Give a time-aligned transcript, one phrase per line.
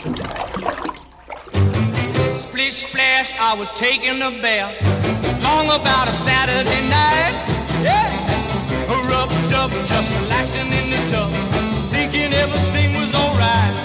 [0.00, 0.16] Splish
[2.88, 4.72] splash, I was taking a bath.
[5.42, 7.34] Long about a Saturday night.
[7.84, 8.08] Yeah.
[8.88, 11.30] Rub dub, just relaxing in the tub.
[11.92, 13.76] Thinking everything was alright.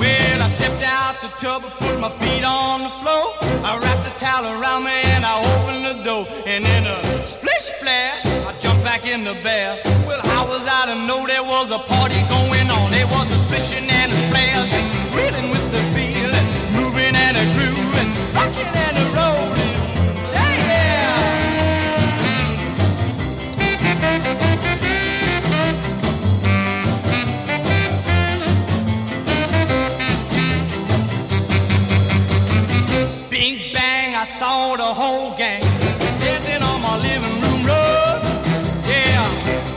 [0.00, 3.34] Well, I stepped out the tub, put my feet on the floor.
[3.62, 6.26] I wrapped the towel around me and I opened the door.
[6.46, 9.84] And in a splish splash, I jumped back in the bath.
[10.06, 12.83] Well, how was I to know there was a party going on?
[34.44, 35.62] Saw the whole gang
[36.20, 38.20] dancing on my living room rug.
[38.92, 39.24] Yeah,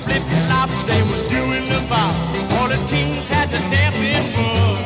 [0.04, 2.14] flip flop, they was doing the bop.
[2.56, 4.78] All the teens had the dancing bug.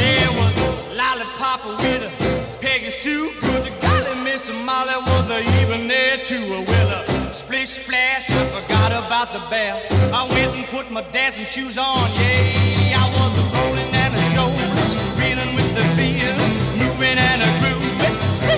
[0.00, 0.56] There was
[1.00, 2.12] lollipop with a
[2.60, 3.32] Peggy Sue.
[3.40, 6.44] Good to golly, Miss Molly was a even there too.
[6.70, 9.82] Well, a splish splash, I forgot about the bath.
[10.20, 11.96] I went and put my dancing shoes on.
[12.20, 13.37] Yeah, I was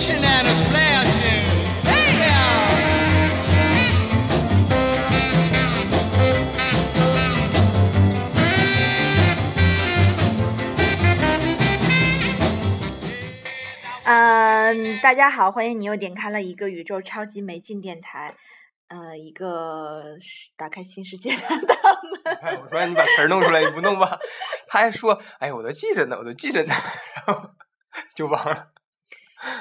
[0.01, 1.45] grooving, splishing and a splashing.
[1.85, 2.39] Hey, yeah.
[14.05, 18.35] 嗯，大家好，欢迎你又点开了一个宇宙超级没劲电台，
[18.89, 22.39] 呃，一个是打开新世界的大门。
[22.43, 24.19] 哎，我说你把词儿弄出来，你不弄吧？
[24.69, 26.75] 他还说，哎，我都记着呢，我都记着呢，
[27.27, 27.51] 然后
[28.15, 28.69] 就忘了。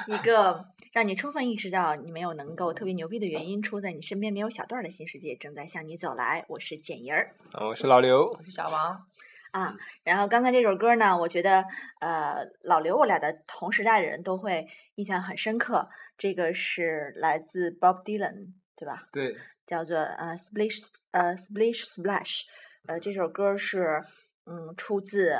[0.06, 6.44] 一个让你充分意识到你没有能够特别牛逼的原因，出在你身边没有小段儿的新世界正在向你走来。
[6.48, 9.06] 我是简莹儿啊，我是老刘，我是小王，
[9.52, 9.76] 啊。
[10.02, 11.64] 然后刚才这首歌呢，我觉得
[12.00, 15.88] 呃，老刘我俩的同时代的人都会印象很深刻。
[16.18, 19.08] 这个是来自 Bob Dylan，对吧？
[19.12, 19.36] 对，
[19.66, 22.42] 叫做呃 Splish 呃 Splish Splash，
[22.86, 24.02] 呃这首歌是
[24.44, 25.34] 嗯出自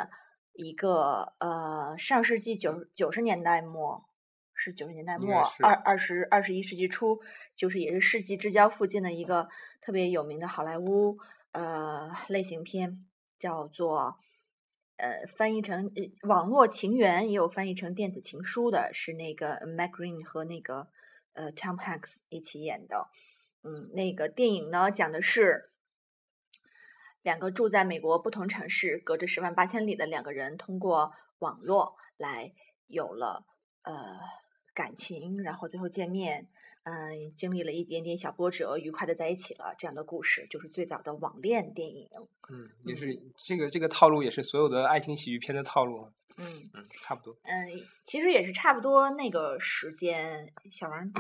[0.55, 4.05] 一个呃上世纪九九十年代末
[4.61, 7.21] 是九十年代末二二十二十一世纪初，
[7.57, 9.49] 就是也是世纪之交附近的一个
[9.81, 11.19] 特别有名的好莱坞
[11.53, 13.07] 呃类型片，
[13.39, 14.19] 叫做。
[15.03, 20.89] 呃，翻译成呃网络情缘，也有翻译成电子情书的，是那个 Mac Green 和那个
[21.33, 23.09] 呃 Tom Hanks 一起演的。
[23.63, 25.71] 嗯，那个电影呢，讲的是
[27.23, 32.53] 两个住在美国不同城市、隔着十万八千里的两个人，通过网络来
[32.87, 33.47] 有了
[33.85, 34.19] 呃
[34.75, 36.49] 感情，然后最后见面，
[36.85, 39.75] 嗯、经历了一点点小波折，愉快的在一起了。
[39.79, 42.09] 这样的故事就是最早的网恋电影。
[42.49, 46.09] 嗯，也是这个这个套路，也是所有的爱情喜剧片的套路，
[46.39, 47.37] 嗯嗯，差不多。
[47.43, 47.69] 嗯，
[48.05, 50.53] 其实也是差不多那个时间。
[50.71, 51.13] 小王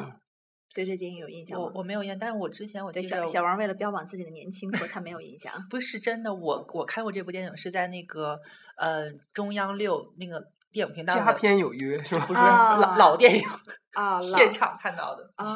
[0.73, 1.73] 对这电影有印象我吗？
[1.75, 5.67] 我没有印象，但是我之前我对记得小小王为了标榜自己的年轻，说他没有印象。
[5.69, 8.41] 不是真的，我我看过这部电影是在那个
[8.77, 12.27] 呃中央六那个电影频道的，佳片有约是吗？
[12.27, 13.45] 不是啊老老电影
[13.93, 15.33] 啊， 老现场看到的。
[15.37, 15.47] 啊，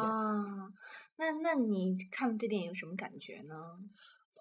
[1.17, 3.55] 那那你看这电影有什么感觉呢？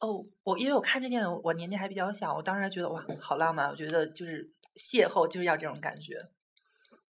[0.01, 6.15] 哦，我因为我看这电影，我年纪还比较小，我当时还觉得哇，好浪漫，我觉得就是邂逅就是要这种感觉。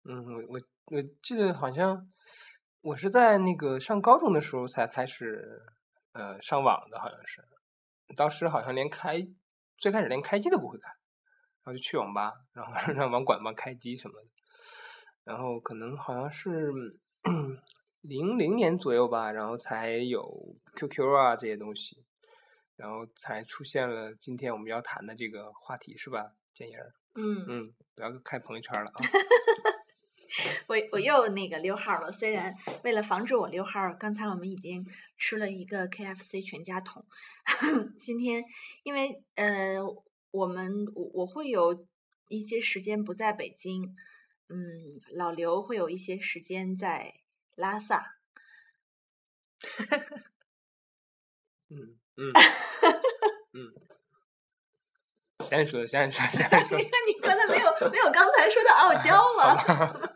[0.05, 0.59] 嗯，我我
[0.97, 2.09] 我记得好像
[2.81, 5.61] 我是在那个上高中的时候才开始
[6.13, 7.43] 呃上网的，好像是，
[8.15, 9.27] 当时好像连开
[9.77, 10.89] 最开始连开机都不会开，
[11.63, 14.27] 然后就去网吧，然后 让网管帮开机什么的，
[15.25, 16.71] 然后可能好像是
[18.01, 22.03] 零零年左右吧，然后才有 QQ 啊这些东西，
[22.77, 26.93] 然后才出现了今天我们要谈的这个话题，是吧，建言儿？
[27.15, 28.95] 嗯，嗯，不要开朋友圈了啊。
[30.67, 32.11] 我我又那个溜号了。
[32.11, 34.85] 虽然为了防止我溜号，刚才我们已经
[35.17, 37.03] 吃了一个 KFC 全家桶。
[37.99, 38.43] 今天
[38.83, 39.79] 因为呃，
[40.31, 41.85] 我们我我会有
[42.27, 43.95] 一些时间不在北京，
[44.49, 47.15] 嗯，老刘会有一些时间在
[47.55, 48.15] 拉萨。
[51.69, 52.31] 嗯嗯
[53.53, 53.73] 嗯，
[55.45, 59.55] 先说先说先说因为，你刚才没有没有刚才说的 傲娇好嘛。
[59.55, 60.13] 吧，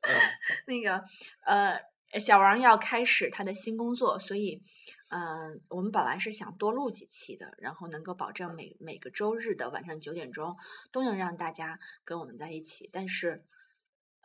[0.66, 1.04] 那个
[1.44, 1.80] 呃，
[2.18, 4.62] 小王要开始他的新工作，所以
[5.10, 10.56] 嗯、呃我们本来是想多录几期的，然后能够保证每每个周日的晚上九点钟
[10.90, 12.90] 都能让大家跟我们在一起。
[12.92, 13.44] 但是，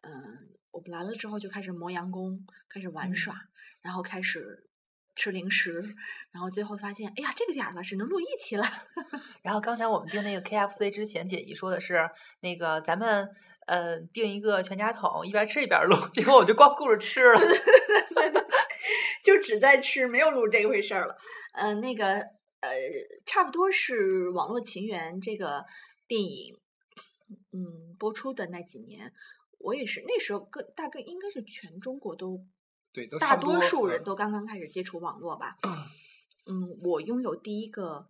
[0.01, 3.35] 嗯、我们来了之后就开始磨洋工，开始玩嗯耍，
[3.81, 4.67] 然后开始
[5.15, 5.95] 吃零食，
[6.31, 8.65] 然后最后发现，哎呀，这个点儿了，只能录一期了。
[9.43, 12.09] 然后刚才我们订那个 KFC 之前，姐姨说的是
[12.41, 13.29] 那个咱们
[13.65, 17.39] 呃订一个全家桶，一边吃一边录，结果我就光顾着吃了。
[19.23, 21.17] 就只在吃，没有录这回事儿了。
[21.53, 22.19] 呃，那个
[22.61, 22.69] 呃，
[23.25, 25.65] 差不多是《网络情缘》这个
[26.07, 26.55] 电影，
[27.51, 29.11] 嗯，播出的那几年，
[29.57, 32.45] 我也是那时候各大概应该是全中国都
[32.93, 35.57] 对，都大多数人嗯都刚刚开始接触网络吧。
[36.45, 38.07] 嗯，我拥有第一个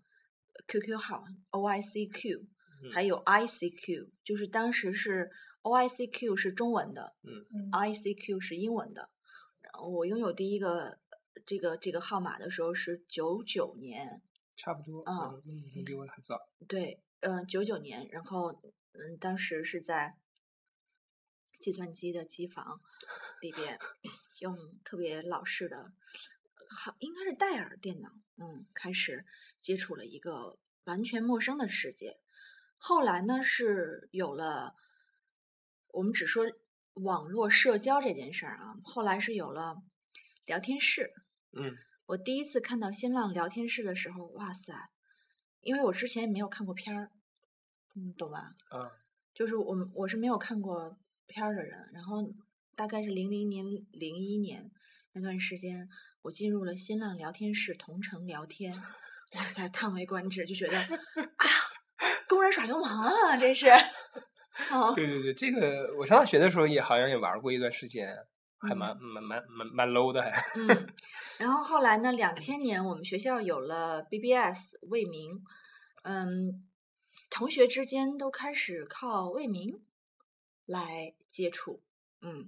[0.67, 2.47] QQ 号 OICQ，嗯
[2.93, 5.31] 还有 ICQ，就是当时是
[5.63, 9.09] OICQ 是中文的嗯，ICQ 是英文的。
[9.61, 10.99] 然后我拥有第一个
[11.45, 14.21] 这个这个号码的时候是九九年，
[14.55, 16.39] 差不多，啊嗯，比我还早。
[16.67, 18.53] 对，嗯，九九年，然后
[18.93, 20.15] 嗯，当时是在
[21.59, 22.79] 计算机的机房
[23.41, 23.79] 里边
[24.39, 25.91] 用特别老式的，
[26.69, 29.25] 好应该是戴尔电脑，嗯，开始
[29.59, 32.17] 接触了一个完全陌生的世界。
[32.87, 34.75] 后来呢，是有了
[35.87, 36.45] 我们只说
[36.93, 39.77] 网络社交这件事儿啊，后来是有了
[40.45, 41.11] 聊天室。
[41.51, 44.71] 嗯我第一次看到新浪聊天室的时候，哇塞！
[45.61, 47.09] 因为我之前也没有看过片儿，
[47.95, 48.53] 嗯，懂吧？
[48.69, 48.91] 啊，
[49.33, 52.35] 就是我我是没有看过片儿的人，然后
[52.75, 54.69] 大概是零零年、零一年
[55.13, 55.89] 那段时间，
[56.21, 58.75] 我进入了新浪聊天室同城聊天，
[59.33, 61.49] 哇塞，叹为观止，就觉得啊，
[62.27, 63.67] 公然耍流氓啊，这是。
[64.71, 68.15] 哦，对对对，这个我上大学的时候也好像也玩过一段时间，
[68.57, 70.31] 还嗯蛮蛮蛮蛮蛮 low 的还。
[70.55, 70.87] 嗯，
[71.37, 75.43] 然后后来呢，两千年我们学校有了 BBS 未名，
[76.03, 76.65] 嗯，
[77.29, 79.81] 同学之间都开始靠未名
[80.65, 81.81] 来接触，
[82.21, 82.47] 嗯，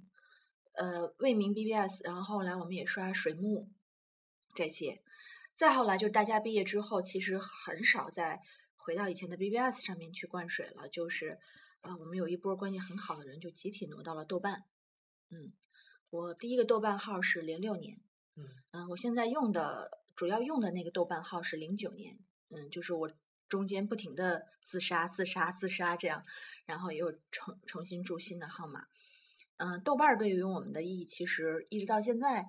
[0.72, 3.68] 呃，魏明 BBS，然后后来我们也刷水木
[4.54, 5.02] 这些，
[5.56, 8.40] 再后来就是大家毕业之后，其实很少再
[8.88, 11.38] 回到以前的 BBS 上面去灌水了，就是
[11.82, 14.64] 啊、我们有一波关系很好的人就集体挪到了豆瓣，
[15.30, 15.52] 嗯，
[16.08, 18.00] 我第一个豆瓣号是零六年。
[18.34, 22.18] 嗯嗯，我现在用的主要用的那个豆瓣号是零九年，
[22.48, 23.12] 嗯，就是我
[23.50, 26.22] 中间不停的自杀、自杀、自杀这样，
[26.64, 28.86] 然后又重重新注新的号码。
[29.58, 32.46] 嗯，豆瓣儿对于我们的意义其实一直到现在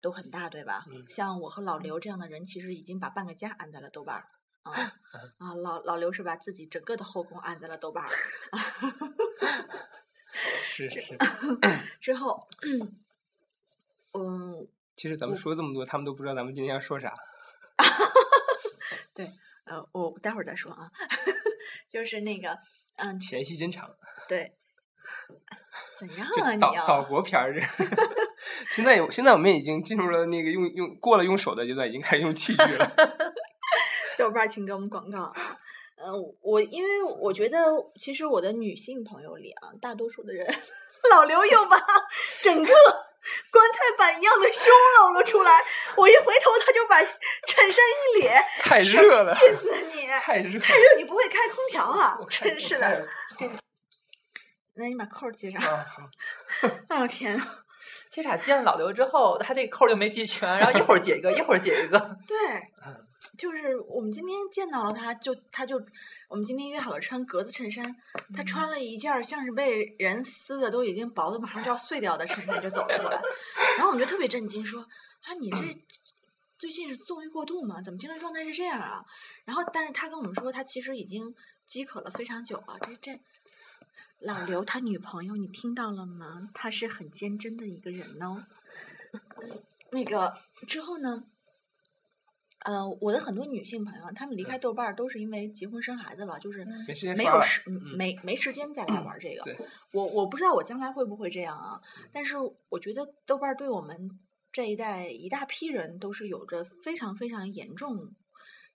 [0.00, 0.84] 都很大，对吧？
[0.88, 4.28] 嗯像我和老刘这样的人，其实已经把半个家安在了豆瓣儿。
[4.62, 4.72] 啊
[5.38, 8.10] 啊，老老刘是把自己整个的后宫按在了豆瓣儿。
[10.62, 11.18] 是是，
[12.00, 12.46] 之后，
[14.12, 17.14] 嗯，其实咱们说这么多，他们都不知道咱们今天要说啥。
[19.12, 19.32] 对
[19.64, 20.90] 呃，我待会儿再说啊，
[21.90, 22.58] 就是那个，
[22.96, 23.90] 嗯，前戏真长，
[24.28, 24.54] 对，
[25.98, 26.56] 怎样啊？
[26.56, 27.60] 岛岛国片儿这。
[28.70, 32.88] 现在有，现在我们已经进入了那个用用过了用手的阶段，已经开始用器具了。
[34.20, 35.56] 豆瓣儿请给我们广告啊。
[35.96, 36.12] 呃，
[36.42, 37.58] 我因为我觉得，
[37.96, 40.46] 其实我的女性朋友里啊，大多数的人，
[41.10, 41.76] 老刘又把
[42.42, 42.68] 整个
[43.50, 45.60] 棺材板一样的胸露了出来。
[45.96, 47.84] 我一回头，他就把衬衫
[48.16, 50.06] 一咧，太热了，气死你！
[50.22, 50.58] 太热。
[50.60, 53.06] 太热，你不会开空调啊真是的。
[54.76, 55.60] 那你把扣儿系上。
[55.62, 56.02] 啊，好，
[56.88, 57.44] 哎呦天呐！
[58.10, 61.98] 其实俩见了老刘之后，他这个扣儿就没系全，然后一会儿解一个，一会儿解一个。
[62.26, 62.36] 对
[62.86, 63.06] 嗯，
[63.38, 65.80] 就是我们今天见到了他，就他就
[66.28, 67.96] 我们今天约好了穿格子衬衫，
[68.34, 73.20] 他穿了一件儿像是被人撕的都已经薄的马上就要碎掉的衬衫就走了过来，
[73.76, 75.78] 然后我们就特别震惊，说啊你这
[76.58, 77.80] 最近是纵欲过度吗？
[77.82, 79.04] 怎么精神状态是这样啊？
[79.44, 81.34] 然后但是他跟我们说他其实已经
[81.66, 83.20] 饥渴了非常久了，这这。
[84.18, 86.50] 老刘他女朋友，你听到了吗？
[86.52, 88.38] 他是很坚贞的一个人哦。
[89.90, 90.34] 那个
[90.68, 91.24] 之后呢？
[92.60, 96.66] 呃，我的很多女性朋友，她们离开豆瓣儿都是因为结婚生孩子了，就是
[97.16, 99.42] 没有时嗯没没时间再来玩这个。
[99.44, 99.56] 对。
[99.92, 101.80] 我我不知道我将来会不会这样啊，
[102.12, 102.36] 但是
[102.68, 104.20] 我觉得豆瓣儿对我们
[104.52, 108.14] 这一代一大批人都是有着非常非常严重，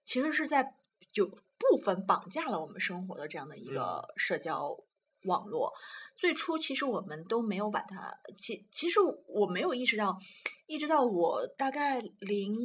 [0.04, 0.74] 其实是在
[1.12, 4.78] 就部分绑架了我们生活的这样的一个社交
[5.26, 5.74] 网络。
[6.18, 10.18] 最初其实我们都没有把它，其其实我没有意识到，
[10.66, 12.56] 一直到我大概零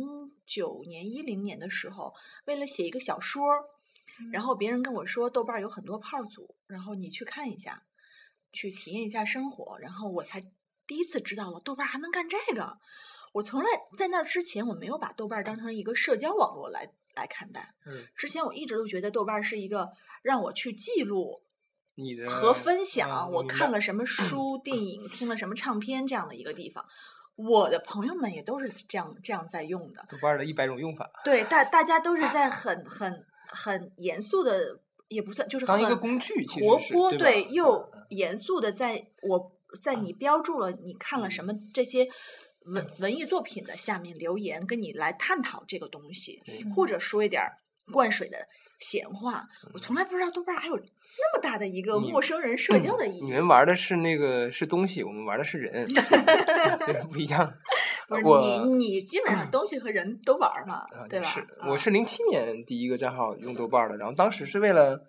[0.47, 2.15] 九年、一零年的时候，
[2.47, 3.43] 为了写一个小说，
[4.33, 7.83] 然后别人跟我说豆瓣儿有很多炮组，然后你去看一下，
[8.53, 10.41] 去体验一下生活，然后我才
[10.87, 12.79] 第一次知道了豆瓣儿还能干这个。
[13.33, 13.67] 我从来
[13.97, 17.75] 在那之前，我没有把豆瓣儿当成一个社交网络来来看待。
[17.87, 19.91] 嗯，之前我一直都觉得豆瓣儿是一个
[20.23, 21.43] 让我去记录
[22.03, 26.85] 你的和分享嗯我看了什么书、电影、听了什么唱片这样的一个地方。
[27.37, 30.05] 我的朋友们也都是这样这样在用的。
[30.11, 34.79] 豆瓣儿的一百种用法，对，大大家都是在 很很很严肃的，
[35.09, 39.53] 也不算，就是当一个很工具活泼，对又严肃的，在我
[39.83, 42.09] 在你标注了你看了什么这些
[42.67, 46.43] 文文艺作品的下面留言，跟你来探讨这个东西，
[46.77, 47.57] 或者说一点儿
[47.91, 48.47] 灌水的
[48.81, 49.47] 闲话。
[49.73, 53.25] 我从来不知道豆瓣儿还有那么大的一个陌生人 社交的意义。
[53.25, 55.89] 你们玩的是那个是东西，我们玩的是人，
[56.81, 57.53] 所以不一样。
[58.09, 61.27] 不是我你，你基本上 东西和人都玩儿嘛啊，对吧？
[61.31, 65.01] 是，啊我是零七年第一个账号用豆瓣儿的，然后当时是为了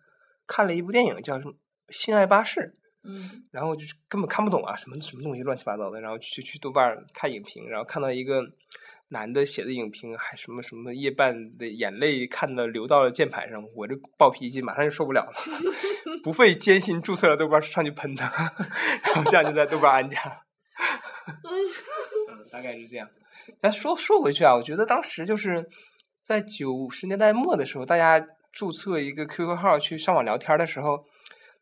[0.45, 1.51] 看了一部电影叫什么
[1.89, 2.59] 《性爱巴士》，
[3.03, 8.43] 嗯然后就是根本看不懂啊，什么什么东西乱七八糟的，然后去去豆瓣看影评，然后看到一个
[9.11, 15.33] 男的写的影评，还什么什么夜半的眼泪看的流到了键盘上，我这暴脾气马上就受不了了，
[16.23, 18.25] 不费艰辛注册了豆瓣上去喷他，
[19.03, 20.43] 然后这样就在豆瓣安家 了。
[21.27, 23.07] 嗯，大概是这样。
[23.59, 25.67] 咱说说回去啊，我觉得当时就是
[26.23, 31.05] 在九十年代末的时候，大家注册一个 QQ 号去上网聊天的时候，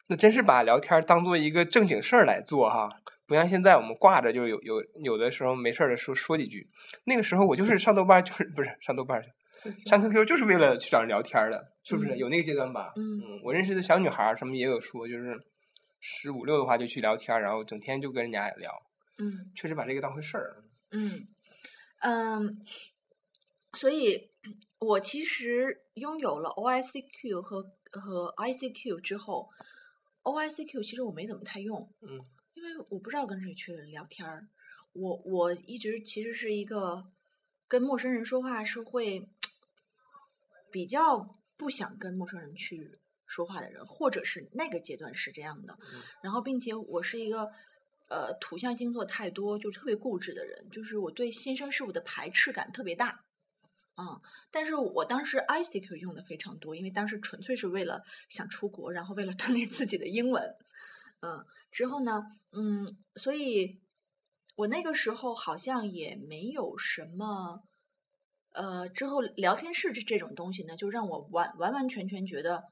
[0.08, 2.90] 那真是把聊天当做一个正经事儿来做哈，
[3.30, 6.68] 不像现在我们挂着就有有有的时候没事儿的说说几句。
[7.06, 9.24] 那个时候我就是上豆瓣儿，就是不是上豆瓣
[9.86, 12.16] 上 QQ 就是为了去找人聊天儿的，是不是？
[12.16, 12.92] 嗯有那个阶段吧？
[12.98, 15.40] 嗯我认识的小女孩儿什么也有说，就是
[16.00, 18.72] 十五六的话就去聊天，然后整天就跟人家聊，
[19.20, 19.52] 嗯。
[19.56, 20.64] 确实把这个当回事儿。
[20.92, 21.28] 嗯
[22.02, 22.58] 嗯，
[23.74, 24.32] 所以
[24.80, 29.50] 我其实拥有了 OICQ 和和 ICQ 之后
[30.24, 32.24] ，OICQ 其实我没怎么太用，嗯，
[32.60, 34.46] 因为我不知道跟谁去聊天儿。
[34.92, 37.06] 我我一直其实是一个
[37.70, 39.30] 跟陌生人说话是会
[40.70, 42.92] 比较不想跟陌生人去
[43.26, 45.78] 说话的人，或者是那个阶段是这样的。
[45.94, 47.50] 嗯然后，并且我是一个
[48.10, 53.24] 呃土象星座太多，就特别固执的人，就是我对新生事物的排斥感特别大。
[53.96, 54.20] 嗯，
[54.52, 60.58] 但是我当时 ICQ 用的非常多，因为当时纯粹是为了想出国，然后为了锻炼自己的英文。
[61.22, 63.80] 嗯，之后呢，嗯，所以
[64.56, 67.64] 我那个时候好像也没有什么，
[68.52, 72.64] 呃，之后聊天室这这种东西呢，就让我完完完全全觉得，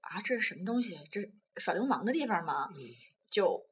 [0.00, 0.98] 啊，这是什么东西？
[1.10, 2.68] 这是耍流氓的地方吗？
[2.76, 2.78] 嗯
[3.30, 3.66] 就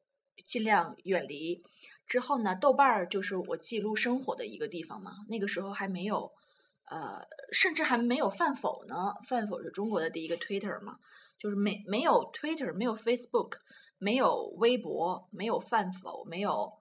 [0.47, 1.63] 尽量远离。
[2.07, 5.13] 之后呢，豆瓣儿就是我记录生活的一个地方嘛。
[5.29, 6.31] 那个时候还没有，
[6.85, 8.95] 呃，甚至还没有饭否呢。
[9.27, 10.99] 饭否是中国的第一个 Twitter 嘛，
[11.39, 13.59] 就是没没有 Twitter，没有 Facebook，
[13.99, 16.73] 没有微博，没有饭否，没有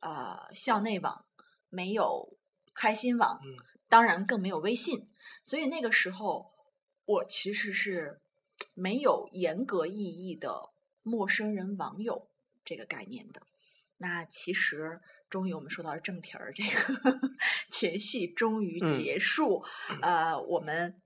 [0.00, 1.24] 呃校内网，
[1.68, 2.36] 没有
[2.74, 3.56] 开心网，嗯
[3.88, 5.08] 当然更没有微信。
[5.44, 6.52] 所以那个时候，
[7.04, 8.20] 我其实是
[8.74, 10.70] 没有严格意义的
[11.02, 12.28] 陌生人网友
[12.64, 13.42] 这个概念的。
[13.96, 17.20] 那其实，终于我们说到了正题儿，这个
[17.70, 19.64] 前戏终于嗯结束。
[20.00, 21.00] 呃，我们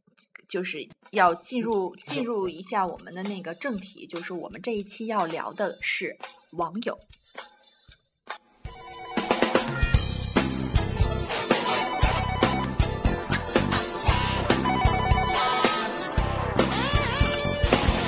[0.48, 6.16] 就是要进入进入一下我们的那个正题，就是我们这一期要聊的是
[6.50, 6.98] 网友。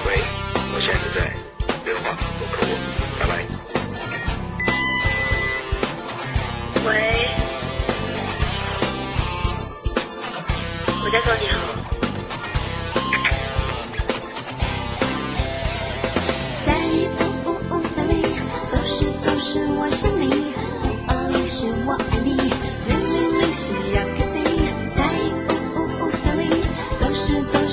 [0.06, 0.20] 喂，
[0.72, 1.18] 我现在不在，
[1.84, 2.04] 电话
[2.38, 2.72] 我扣我，
[3.18, 3.32] 拜拜。
[6.86, 6.90] 喂，
[11.02, 11.44] 我在说你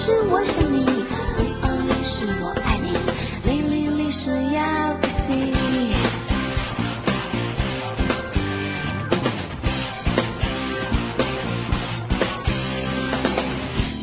[0.05, 0.83] 是我想你，五
[1.61, 2.91] 二零是我爱你，
[3.49, 5.53] 零零零是要不行。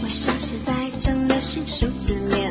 [0.02, 2.49] 我像是在真的是数字恋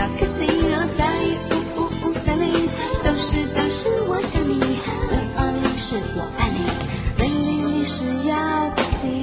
[0.00, 0.48] 零是要 kiss you，
[0.96, 1.04] 在
[1.50, 2.42] 五五五三里，
[3.04, 6.58] 都是都是我想你，五二零是我爱你，
[7.20, 8.32] 零零零是要
[8.76, 9.20] kiss you。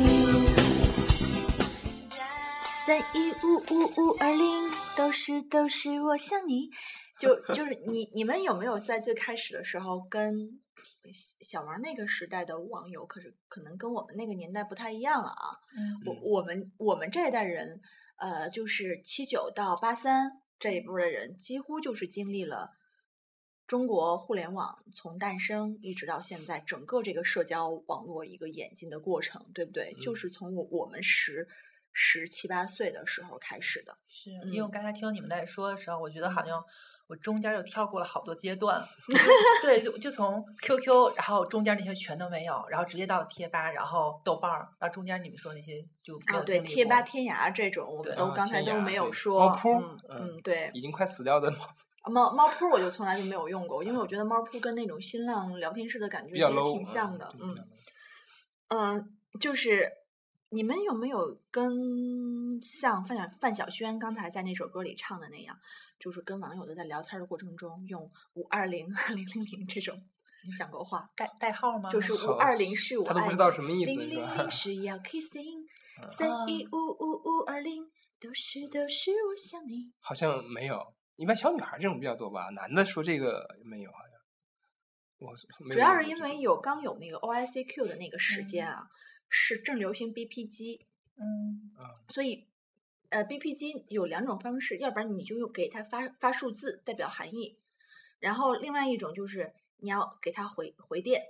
[2.85, 6.69] 三一五五五二零，都是都是我想你。
[7.19, 10.59] 就就是你你们有没有在最开始的时候跟
[11.41, 15.57] 小王那个时代的网友，可是可能跟我们那个年代不太一样了啊。
[15.75, 17.81] 嗯我我们我们这一代人，
[18.17, 22.71] 呃，就是七九到八三这一波的人，几乎就是经历了
[23.67, 29.93] 中国互联网从诞生一直到现在，整个这个社交网络一个演进的过程，对不对？
[30.01, 31.47] 就嗯是从我我们十
[31.91, 33.97] 十七八岁的时候开始的。
[34.07, 36.63] 是因为我嗯刚才听你们在说的时候，我觉得好像
[37.07, 38.85] 我中间又跳过了好多阶段。
[39.63, 49.47] 对，就就从 QQ，然后中间那些全都没有，然后直接到贴吧，然后豆瓣儿，然后中间你们说那些就没啊，对，贴吧、天涯这种，我们都啊刚才都没有说。
[49.47, 49.69] 猫扑
[50.09, 51.67] 嗯对，已经快死掉的猫
[52.09, 57.33] 猫猫扑我就从来就没有用过，因为我觉得猫扑跟那种新浪聊天室的感觉比较其实 low，挺像的。
[57.39, 57.55] 嗯
[58.69, 59.89] 嗯，就是
[60.49, 65.57] 你们有没有跟像范晓范晓萱刚才在那首歌里唱的那样，
[65.99, 70.01] 就是跟网友的在聊天的过程中用五二零二零零零这种
[70.45, 71.91] 你讲过话，代代号吗？
[71.91, 75.65] 就是好五二零是我他都不知道什么意思零零是吧零 是要 kissing，
[76.01, 76.11] 嗯。
[76.11, 76.45] 三啊。
[76.47, 77.83] 一五五五二零
[78.19, 79.91] 都是都是我想你。
[79.99, 84.17] 好像没有，一般小女孩这种比较多吧，男的说这个没有，好像
[85.19, 85.35] 我
[85.73, 88.71] 主要是因为有刚有那个 OICQ 的那个时间嗯。
[88.71, 88.87] 啊，
[89.29, 90.85] 是正流行 BP 机，
[91.17, 91.73] 嗯。
[92.09, 92.47] 所以
[93.09, 97.57] 呃 BP 机有两种方式，要不然你就用给它发发数字代表含义，
[98.19, 101.21] 然后另外一种就是你要给它回回电。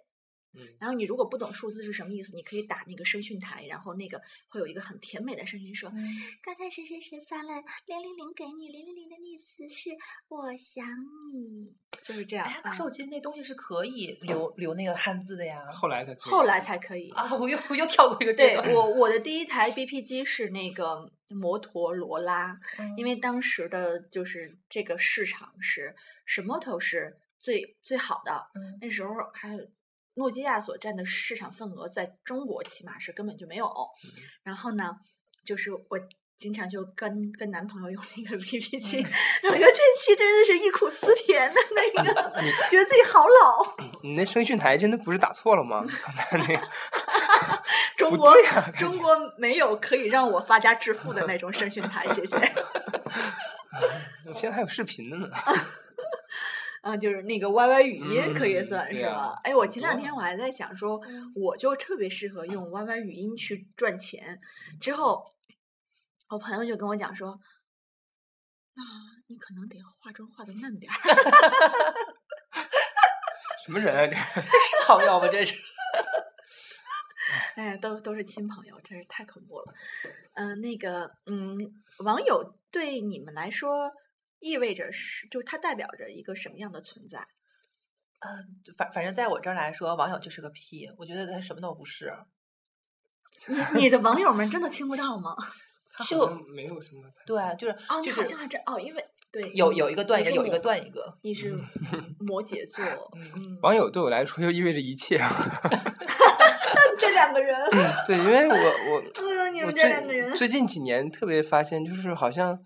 [0.54, 6.04] 嗯然后你如果不懂数字是什么意思，你可以打那个声讯台，然后那个会有一个很甜美的声音说：“嗯
[6.42, 9.92] 刚才谁谁谁发了零零零给你，零零零的意思是
[10.30, 10.88] 我想
[11.34, 12.48] 你，就是这样。
[12.48, 15.70] 哎，可是我嗯记得那东西是可以留留那个汉字的呀。
[15.72, 17.12] 后来才后来才可以。
[17.12, 18.66] 啊，我又我又跳过一个阶段。
[18.66, 22.60] 对我，我的第一台 BP 机是那个摩托罗拉，
[22.96, 29.68] 因嗯为当时的就是这个市场是是 Moto 是最最好的，嗯那时候还有
[30.16, 33.72] 诺基亚所占的市场份额，在中国起码是根本就没有。
[34.44, 34.98] 然后呢，
[35.46, 36.00] 就是我
[36.38, 38.98] 经常就跟跟男朋友用那个 BP 机，
[39.44, 42.14] 我觉得这期真的是忆苦思甜的那个，
[42.70, 43.76] 觉得自己好老。
[44.04, 45.84] 你那声讯台真的不是打错了吗？
[46.04, 47.07] 刚才那个不
[47.98, 48.34] 中国、
[48.78, 52.36] 中国没有可以让我发家致富的那种声讯台，谢谢。
[54.26, 55.28] 我现在还有视频的呢。
[56.84, 59.38] 啊，就是那个 YY 语音可以嗯算是吧？
[59.44, 64.40] 哎，我前两天我还在想说，嗯我就特别适合用 YY 语音去赚钱。
[64.80, 65.34] 之后，
[66.30, 67.40] 我朋友就跟我讲说，
[68.76, 68.84] 那
[69.28, 70.96] 你可能得化妆化的嫩点儿。
[73.66, 74.26] 什么人啊？
[74.36, 75.28] 这 是好友吗？
[75.28, 75.56] 这是。
[77.56, 79.74] 哎，都都是亲朋友，真是太恐怖了。
[80.34, 81.58] 嗯、那个，嗯，
[82.00, 83.92] 网友对你们来说
[84.40, 87.20] 意味着是，就是它代表着一个什么样的存在？
[88.20, 88.30] 呃，
[88.78, 92.14] 反反正在我这儿来说，网友就是个屁，我觉得他什么都不是。
[93.48, 95.36] 你你的网友们真的听不到吗？
[96.08, 97.26] 就没有什么太。
[97.26, 101.18] 对，就是哦，你就是好像还真哦，因为对有有一个断一个，有一个断一个。
[101.22, 101.52] 你是
[102.20, 105.20] 摩羯座，嗯，网友对我来说就意味着一切。
[107.18, 107.56] 这两个人，
[108.06, 112.60] 对，因为我我 嗯，你我们这两个人最，最近几年特别发现，就是好像，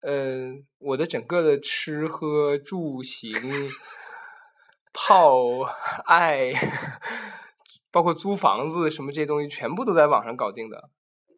[0.00, 3.30] 呃，我的整个的吃喝住行、
[4.94, 5.60] 泡
[6.06, 6.52] 爱，
[7.92, 10.88] 包括租房子什么这些东西，全部都在网上搞定的。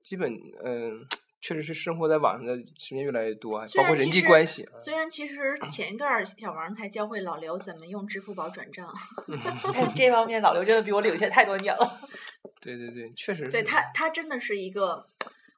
[0.05, 0.33] 基本，
[0.65, 1.01] 嗯、
[1.45, 4.63] 确实是生活在网上的时间越来越多，包括人际关系。
[4.65, 8.91] 啊虽然其实前一段儿小王才教会老刘怎么用支付宝转账，
[9.75, 12.01] 但这方面老刘真的比我领先太多年了。
[12.63, 13.51] 对对对，确实是。
[13.51, 15.07] 对他，他真的是一个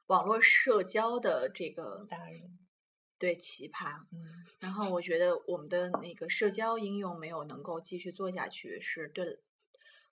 [0.07, 2.59] 网络社交的这个达人，
[3.17, 4.01] 对奇葩。
[4.11, 9.39] 嗯，然后我觉得我们的那个社交应用没有能够继续做下去，是对，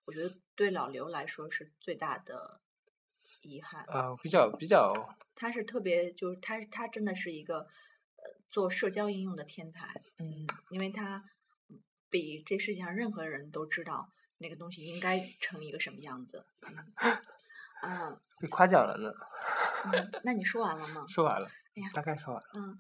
[0.05, 2.61] 我觉得对老刘来说是最大的
[3.41, 3.83] 遗憾。
[3.89, 4.93] 啊、比较比较
[5.35, 7.67] 他是特别，就是他他真的是一个呃
[8.49, 11.23] 做社交应用的天才，嗯，因为他
[12.09, 16.45] 比这世界上任何人都知道那个东西应该成一个什么样子。
[16.61, 17.11] 嗯，
[17.81, 19.13] 啊， 被夸奖了呢。
[19.91, 21.05] 嗯，那你说完了吗？
[21.07, 22.49] 说完了哎呀，大概说完了。
[22.55, 22.77] 嗯，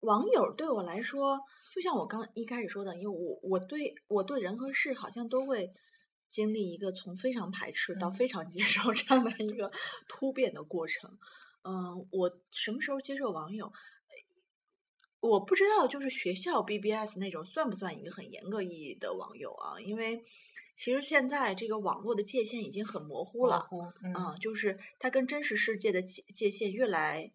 [0.00, 1.40] 网友对我来说，
[1.74, 5.72] 就像我刚一开始说的，因为我我对我对人和事好像都会
[6.30, 9.70] 经历一个从非常排斥到嗯非常接受这样的一个
[10.08, 11.18] 突变的过程。
[11.66, 13.72] 嗯，我什么时候接受网友？
[15.20, 19.80] 我不知道，就是学校 BBS 那种算不算一个很严格意义的网友啊？
[19.80, 20.24] 因为
[20.76, 23.60] 其实现在这个网络的界限已经很模糊了。
[23.60, 27.32] 糊，嗯嗯，就是它跟真实世界的界界限越来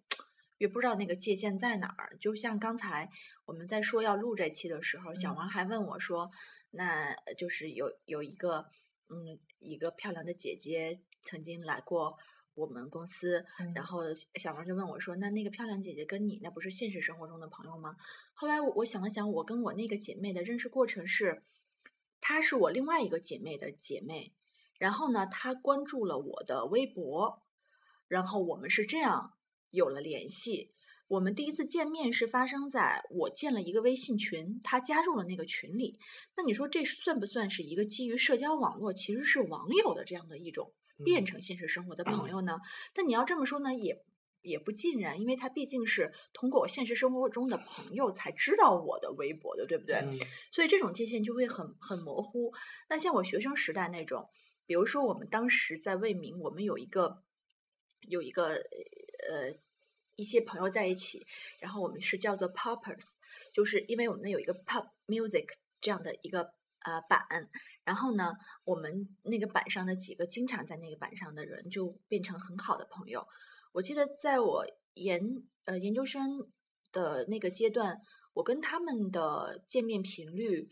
[0.60, 2.15] 越不知道那个界限在哪儿。
[2.22, 3.10] 就像刚才
[3.46, 6.32] 我们在说要录这期的时候，小嗯王还问我说，
[6.70, 8.67] 那呃就是有有一个
[9.10, 12.17] 嗯一个漂亮的姐姐曾经来过
[12.54, 14.02] 我们公司，嗯然后
[14.36, 17.96] 小王就问我说：“那那个漂亮姐姐跟你那不是现实生活中的朋友吗？”
[18.36, 21.44] 后来我我想了想，我跟我那个姐妹的认识过程是，
[22.20, 24.34] 她是我另外一个姐妹的姐妹，
[24.78, 27.42] 然后呢，她关注了我的微博，
[28.08, 29.34] 然后我们是这样
[29.70, 30.74] 有了联系。
[31.08, 36.00] 我们第一次见面是发生在我建了一个微信群，她加入了那个群里。
[36.38, 42.60] 那你说这算不算是一个基于社交网络，其实是网友的这样的一种变成现实生活的朋友呢？
[42.94, 44.04] 但你要这么说呢，也
[44.42, 49.98] 也不尽然，因为他毕竟是通过我现实生活中的朋友才知道我的微博的，对不对？
[49.98, 50.20] 嗯
[50.52, 52.54] 所以这种界限就会很很模糊。
[52.90, 54.30] 那像我学生时代那种，
[54.66, 57.22] 比如说我们当时在未名，我们有一个
[58.02, 59.54] 有一个呃
[60.16, 61.26] 一些朋友在一起，
[61.60, 63.18] 然后我们是叫做 poppers，
[63.54, 67.50] 就是因为我们那有一个 pop music 这样的一个呃板，
[67.84, 73.28] 然后呢，我们那个板上的几个经常在那个板上的人就变成很好的朋友。
[73.72, 76.50] 我记得在我研呃研究生
[76.91, 78.02] 的那个阶段，
[78.34, 80.70] 我跟他们的见面频率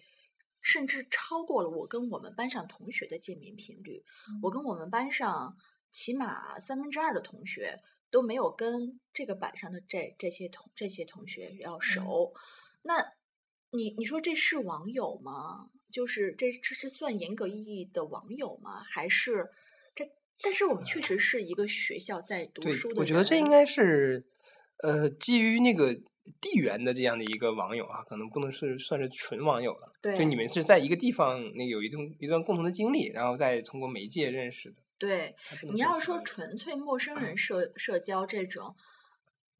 [0.61, 4.03] 甚至超过了我跟我们班上同学的见面频率。
[4.41, 5.55] 我跟我们班上
[5.91, 12.33] 起码三分之二的同学都没有跟这个板上的这这些同这些同学要熟。
[12.81, 13.05] 那
[13.71, 15.69] 你你说这是网友吗？
[15.91, 18.81] 就是这这是算严格意义的网友吗？
[18.83, 19.49] 还是
[19.95, 20.09] 这？
[20.41, 24.25] 但是我们确实是一个学校在读书，的我觉得这应该是
[24.83, 25.93] 呃基于那个
[26.39, 29.91] 地缘的这样的一个网友啊，可能不能是算是纯网友了。
[30.01, 34.77] 对就你们是在一个地方那个有一段一段共同的经历，然后再通过媒介认识的。
[34.97, 35.35] 对。
[35.73, 38.75] 你要说纯粹陌生人社社交这种，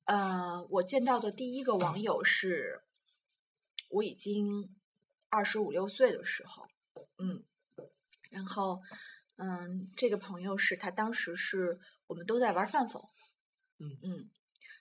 [0.05, 2.81] 呃，我见到的第一个网友是
[3.89, 4.69] 我已经
[5.29, 6.67] 二十五六岁的时候，
[7.17, 7.43] 嗯，
[8.29, 8.81] 然后
[9.37, 13.09] 嗯，这个朋友是他当时是我们都在玩饭否，
[13.77, 14.29] 嗯嗯，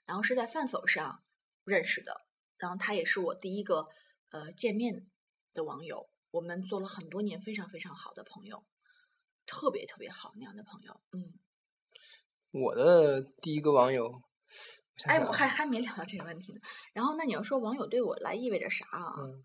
[0.06, 1.22] 然后是在饭否上
[1.64, 2.22] 认识的，
[2.56, 3.88] 然后他也是我第一个
[4.30, 5.06] 呃见面
[5.54, 8.64] 的网友，我们做了很多年非常非常好的朋友，
[9.46, 11.38] 特别特别好那样的朋友，嗯。
[12.50, 14.22] 我的第一个网友，
[15.04, 16.60] 哎，我还还没聊到这个问题呢。
[16.94, 19.12] 然后，那你要说网友对我来意味着啥啊？
[19.20, 19.44] 嗯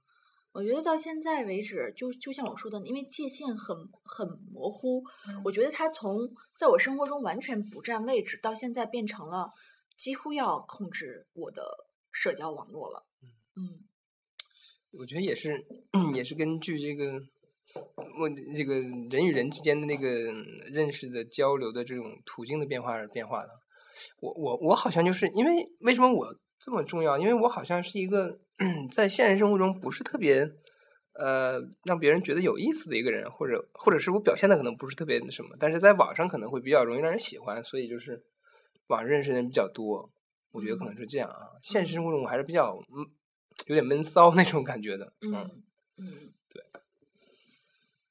[0.54, 9.50] 我觉得到现在为止，就就像我说的，因为界限很很模糊，嗯我觉得它从在我生活中完全不占位置，到现在变成了
[9.98, 11.64] 几乎要控制我的
[12.12, 13.06] 社交网络了。
[13.56, 13.84] 嗯
[14.92, 15.66] 我觉得也是，
[16.14, 17.20] 也是根据这个
[18.20, 20.08] 我这个人与人之间的那个
[20.72, 23.50] 认识的交流的这种途径的变化而变化的。
[24.20, 26.28] 我我我好像就是因为为什么我
[26.64, 27.18] 这么重要？
[27.18, 28.38] 因为我好像是一个
[28.92, 30.50] 在现实生活中不是特别
[31.14, 38.24] 呃让别人觉得有意思的一个人，或者或者是我表现的可能不是特别那什么，但是在网上可能会比较容易让人喜欢，所以就是
[38.88, 40.10] 网上认识的人比较多。
[40.52, 41.50] 我觉得可能是这样啊。
[41.62, 43.04] 现实生活中我还是比较嗯
[43.68, 45.12] 有点闷骚那种感觉的。
[45.22, 45.64] 嗯嗯
[45.98, 46.64] 嗯，对。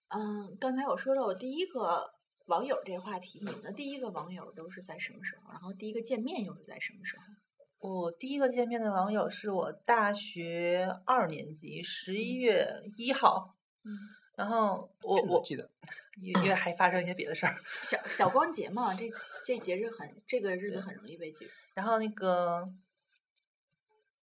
[0.08, 2.12] 嗯，刚才我说了我第一个
[2.46, 5.52] 网友这个话题，你们的第一个网友都是在什么时候？
[5.52, 7.22] 然后第一个见面又是在什么时候？
[7.82, 13.98] 我第一个见面的网友是我大学二年级十一月一号，嗯，
[14.36, 15.68] 然后我我记得
[16.16, 19.10] 因为因为还发生一些别的事儿，小小光节嘛，这
[19.44, 21.50] 这节日很这个日子很容易被记住。
[21.74, 22.72] 然后那个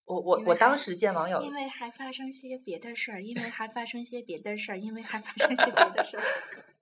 [0.05, 6.23] 我我我当时见网友，因为还发生些别的事儿，因为还发生些别的事儿，因为还发生些别的事儿。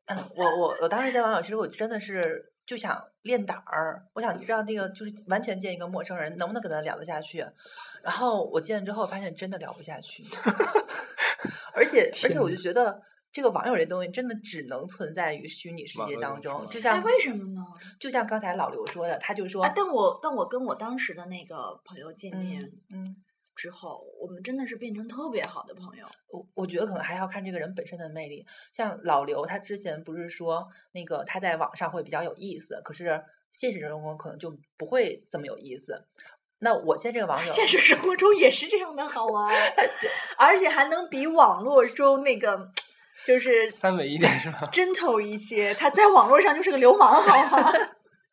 [0.08, 7.46] 嗯，我我我当时在网友，其实我真的是就想练胆儿，我想知道那个就是完全见一个陌生人能不能跟他聊得下去。
[8.04, 10.24] 然后我见了之后发现真的聊不下去，
[11.76, 13.02] 而且而且我就觉得
[13.34, 17.62] 这个网友这东西真的只能存在于虚拟世界当中，就像为什么呢？
[18.00, 23.15] 就像刚才老刘说的，他就说啊，但我但我跟我当时的那个朋友见面嗯嗯，
[23.58, 26.06] 之后，我们真的是变成特别好的朋友。
[26.30, 28.46] 我我觉得可能还要看这个人本身的魅力。
[28.72, 36.06] 像老刘，他之前不是说那个他在网上会比较有意思，可是现实生活中可能就不会这么有意思。
[36.60, 39.54] 那我现在这个网友，现实生活中也是这样的， 好玩？
[40.38, 42.72] 而且还能比网络中那个
[43.26, 45.74] 就是三维一点是吧？gentle 一些。
[45.74, 47.74] 他在网络上就是个流氓，好吗？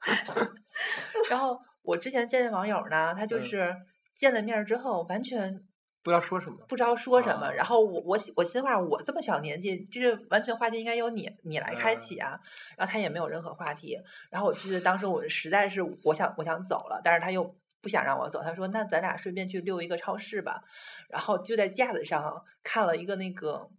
[1.30, 3.76] 然后我之前见的网友呢，他就嗯是
[4.16, 5.64] 见了面儿之后完全
[6.02, 6.64] 不知道说什么。
[6.68, 7.46] 不知道说什么。
[7.46, 12.40] 啊然后我我我心话，我这么小年纪，这完全话题应该由你你来开嗯启啊。
[12.76, 13.98] 然后他也没有任何话题。
[14.30, 18.42] 然后我记得当时我实在是我想我想走了，但是他又不想让我走。
[18.42, 20.64] 他说：“那咱俩顺便去溜一个超市吧。”
[21.08, 23.70] 然后就在架子上看了一个那个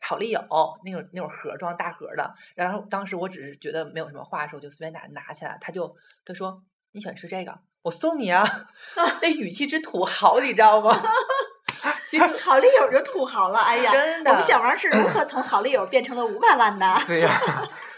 [0.00, 0.40] 好丽友
[0.84, 8.44] 那种那种盒装大盒的，然后当时我只是觉得没有什么话说，就随便拿拿起来，他就他说你喜欢吃这个，我送你啊，
[9.22, 11.00] 那语气之土豪，你知道吗？
[12.06, 17.02] 其实 好丽友就土豪了，哎呀，真的我们小王是如何从好丽友变成了五百万的？
[17.06, 17.40] 对呀、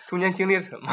[0.06, 0.92] 中间经历了什么？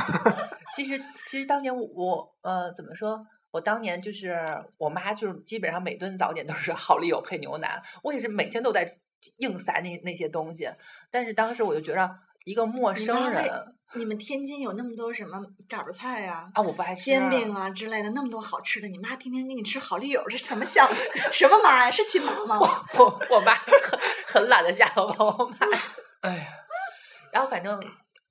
[0.76, 3.26] 其实其实当年我我呃怎么说？
[3.50, 4.38] 我当年就是
[4.78, 8.98] 我妈就是基本上每顿早点都是好丽友配牛奶，我也是每天都在
[9.38, 10.70] 硬塞那那些东西。
[11.12, 20.96] 但是当时我就觉得一个陌生人你们天津有那么多什么杆儿菜呀、啊，我不爱吃煎饼啊之类的，那么多好吃的，你妈天天给你吃好丽友，这是怎么想的？
[21.34, 21.92] 什么妈呀？
[21.92, 22.58] 是亲妈吗？
[22.98, 25.58] 我我我妈很很懒得下楼帮我买。
[26.24, 26.48] 哎呀，
[27.34, 27.78] 然后反正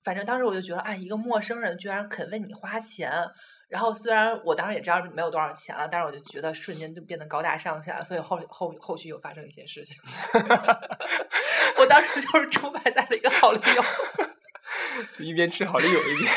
[0.03, 3.13] 反正当时我就觉得，哎，一个陌生人居然肯为你花钱。
[3.69, 9.97] 然后虽然我当时也知道没有多少钱了，但是我就觉得瞬间就变得高大上起来，所以后后后续又发生一些事情。
[11.79, 13.83] 我当时就是出卖在了一个好丽友，
[15.13, 16.33] 就一边吃好丽友一边，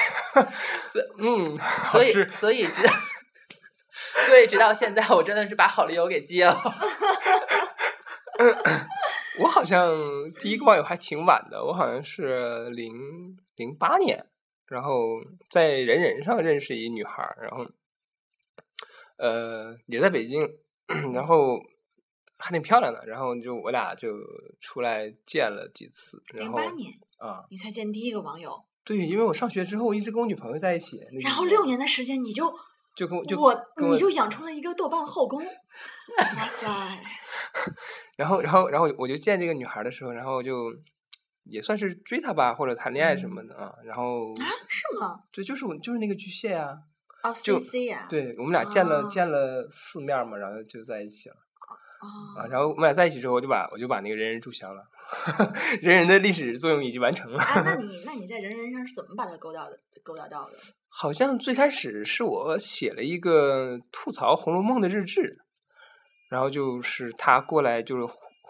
[1.21, 1.57] 嗯，
[1.91, 2.29] 所以吃。
[2.33, 2.93] 所以直到
[4.27, 6.59] 所以直到现在，我真的是把好丽友给戒了。
[9.39, 9.89] 我好像
[10.39, 12.91] 第一个网友还挺晚的，我好像是零
[13.55, 14.25] 零八年，
[14.69, 17.65] 然后在人人上认识一女孩儿，然后
[19.17, 20.47] 呃也在北京，
[21.13, 21.59] 然后
[22.37, 24.13] 还挺漂亮的，然后就我俩就
[24.61, 32.53] 出来见了几次，然后零八年啊，你才见第一个网友，对，因为我上学之后一直跟我女朋友在一起，然后六年的时间你就
[32.95, 35.41] 就跟我就我你就养成了一个豆瓣后宫，
[36.17, 36.99] 哇塞！
[38.17, 40.73] 然后，然后，然后我就见这个女孩的时候，然后就
[41.49, 43.73] 也算是追她吧，或者谈恋爱什么的啊。
[43.83, 45.21] 然后啊，是吗？
[45.31, 46.77] 对就是我就是那个巨蟹啊，
[47.23, 52.47] 哦就，C C 呀，对我们俩见了、哦见了四面嘛，然后就在一起了哦啊。
[52.47, 54.83] 然后我们俩在一起之后，我就把我就把那个人人注销了，
[55.81, 57.43] 人人的历史作用已经完成了。
[57.43, 59.79] 啊，那 你那你在人人上是怎么把他勾搭的？
[60.03, 60.55] 勾搭到的？
[60.91, 65.37] 好像最开始是我写了一个吐槽《红楼梦》的日志，
[66.29, 68.07] 然后就是他过来就是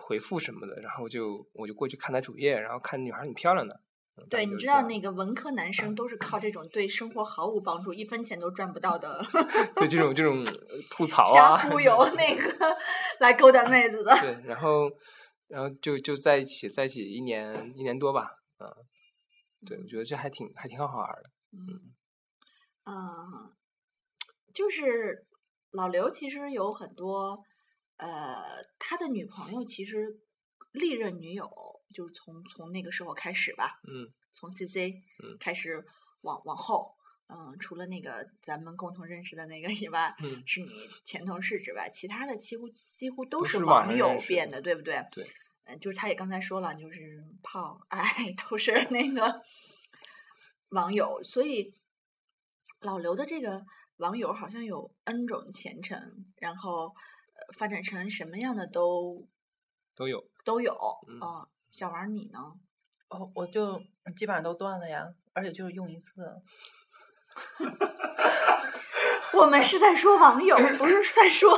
[0.09, 3.75] 回回复什么的，然后就我就过去看他主页，然后看女孩挺漂亮的。
[3.75, 9.23] 嗯对，你知道那个文科男生都是靠这种对生活毫无帮助、一分钱都赚不到的
[9.77, 10.53] 对这种这种呃
[10.91, 12.77] 吐槽瞎啊，忽悠 那个
[13.21, 14.11] 来勾搭妹子的。
[14.19, 14.91] 对，然后
[15.47, 18.67] 然后就就在一起在一起一年一年多吧，嗯，
[19.65, 21.29] 对，我觉得这还挺还挺好玩儿的。
[21.53, 21.93] 嗯，
[22.87, 23.53] 嗯，
[24.53, 25.25] 就是
[25.71, 27.41] 老刘其实有很多，
[27.99, 30.19] 呃，他的女朋友其实
[30.71, 35.85] 历任女友就是从从那个时候开始吧，嗯从 CC 嗯开始
[36.21, 36.95] 往往后，
[37.27, 40.69] 嗯，除了那个咱们共同认识的那个以外，嗯是你
[41.03, 45.05] 前同事之外，其他的几乎几乎都都是网友变的，对不对？
[45.11, 45.29] 对。
[45.65, 49.43] 嗯，就是他也刚才说了，就是泡爱 都是那个
[50.69, 51.75] 网友，所以
[52.79, 53.65] 老刘的这个
[53.97, 56.93] 网友好像有 N 种前程，然后呃
[57.57, 59.27] 发展成什么样的都
[59.95, 60.23] 都有。
[60.45, 60.73] 都有。
[61.07, 62.39] 嗯哦，小王你呢？
[63.09, 63.81] 哦，我就
[64.17, 66.41] 基本上都断了呀，而且就是用一次。
[69.33, 71.57] 我们是在说网友，不是在说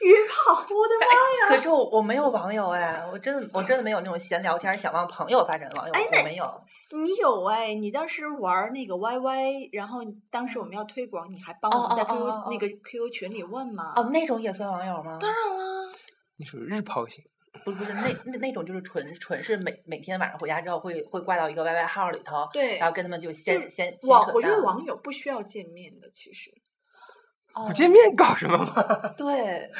[0.00, 0.54] 约炮。
[0.54, 1.48] 我的妈呀！
[1.48, 6.64] 可是我我没有网友哎，我真的我真的没有那种闲聊天想往朋友发展的网友，哎我没有。
[7.02, 13.92] 你有哎，你当时玩那个 YY，然后当时我们要推广，你还帮我们在哦哦 QQ、哦哦那个 QQ 群里问吗？
[13.96, 15.18] 哦，那种也算网友吗？
[15.20, 15.92] 当然了，
[16.36, 17.24] 你属于日抛型，
[17.64, 26.50] 不是不是，那那那种就是纯纯是每每天晚上回家之后会会挂到一个 YY 号里头，对，然后跟他们就先就先先网，我觉得网友不需要见面的，其实。
[27.54, 28.74] 哦不见面搞什么嘛？
[29.16, 29.70] 对，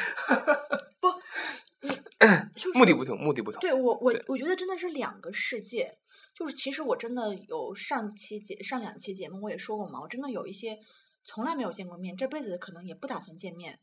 [2.55, 3.61] 就是目的不同，目的不同。
[3.61, 5.99] 对我我我觉得真的是两个世界。
[6.35, 10.79] 就是其实我真的有上期节上两期节目我也说过嘛，我真的有一些
[11.25, 13.79] 从来没有见过面，这辈子可能也不打算见面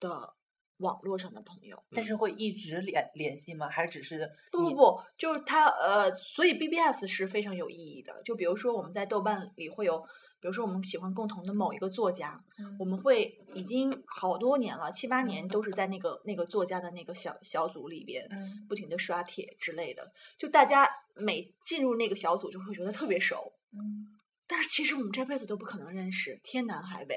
[0.00, 0.34] 的
[0.78, 1.82] 网络上的朋友。
[1.90, 3.68] 但是会一直联联系吗？
[3.68, 8.22] 还是只是不不不，就是他呃，所以 BBS 是非常有意义的。
[8.24, 10.06] 就比如说我们在豆瓣里会有，
[10.44, 20.12] 比如说我们喜欢共同的某一个作家，嗯我们会已经好多年了，七八年都是在那个那个作家的那个小小组里边，嗯不停的刷帖之类的。
[20.38, 27.16] 就大家每进入那个小组就会觉得特别熟，嗯但是其实我们这辈子都不可能认识，天南海北。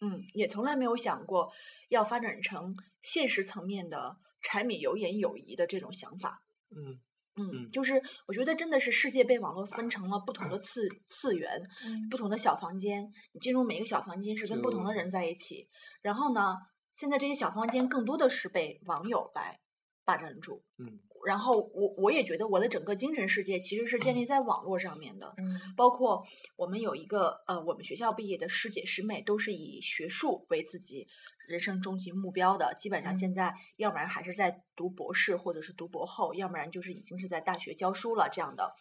[0.00, 1.52] 嗯，也从来没有想过
[1.90, 6.42] 要发展成现实层面的柴米油盐友谊的这种想法。
[6.74, 7.00] 嗯
[7.36, 13.12] 嗯，嗯就是我觉得真的是世界被网络分成了不同的次次元，嗯不同的小房间。
[13.32, 15.68] 你进入每个小房间是跟不同的人在一起，
[16.02, 16.56] 然后呢，
[16.96, 19.60] 现在这些小房间更多的是被网友来
[20.04, 20.62] 霸占住。
[20.78, 31.08] 嗯然后我我也觉得我的整个精神世界其实是建立在网络上面的，嗯包括我们有一个呃，我们学校毕业的师姐师妹都是以学术为自己
[31.48, 38.76] 人生终极目标的，基本上现嗯在要不然还是在读博士或者是读博后，要不然就是已经是在大学教书了这样的。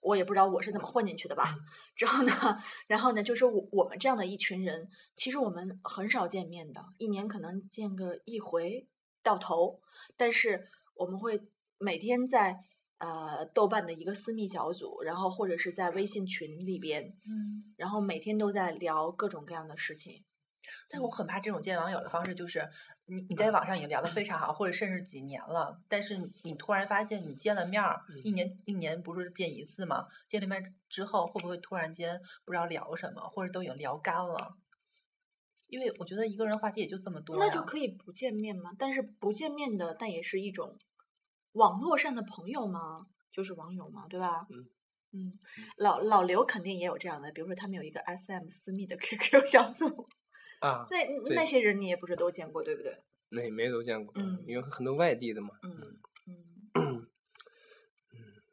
[0.00, 1.54] 我也不知道我是怎么混进去的吧。
[1.96, 2.32] 之后呢，
[2.86, 8.86] 然后呢，就是我我们这样的一群人，其实我们很少见面的，一年可能见个一回
[9.22, 9.80] 到头，
[10.18, 11.40] 但是我们会
[11.78, 12.58] 每天在
[12.98, 17.74] 呃豆瓣的一个私密小组，然后或者是在微信群里边，嗯。
[17.76, 20.24] 然后每天都在聊各种各样的事情。
[20.88, 22.66] 但是我很怕这种见网友的方式，就是
[23.04, 30.06] 你你在网上已经聊得非常好，或者甚至几年了，但是你你突然发现你见了面儿，一年一年不是见一次吗？
[30.26, 34.56] 见了面之后，会不会突然间不知道聊什么，或者都已经聊干了？
[35.66, 38.70] 因为我觉得一个人话题也就这么多那就可以不见面吗？
[38.78, 40.78] 但是不见面的，但也是一种
[41.54, 43.06] 网络上的朋友吗？
[43.32, 44.46] 就是网友嘛，对吧？
[44.50, 44.68] 嗯
[45.12, 45.38] 嗯，
[45.76, 50.08] 老老刘肯定也有这样的，比如说他们有一个 SM 私密的 QQ 小组，
[50.60, 52.98] 啊，那那些人你也不是都见过，对不对？
[53.28, 57.06] 没没都见过，嗯有很多外地的嘛，嗯嗯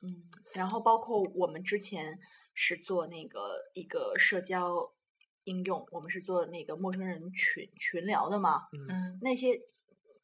[0.02, 2.20] 嗯，然后包括我们之前
[2.54, 4.92] 是做那个一个社交
[5.44, 9.62] 应用，我们是做那个陌生人群群聊的嘛，嗯那些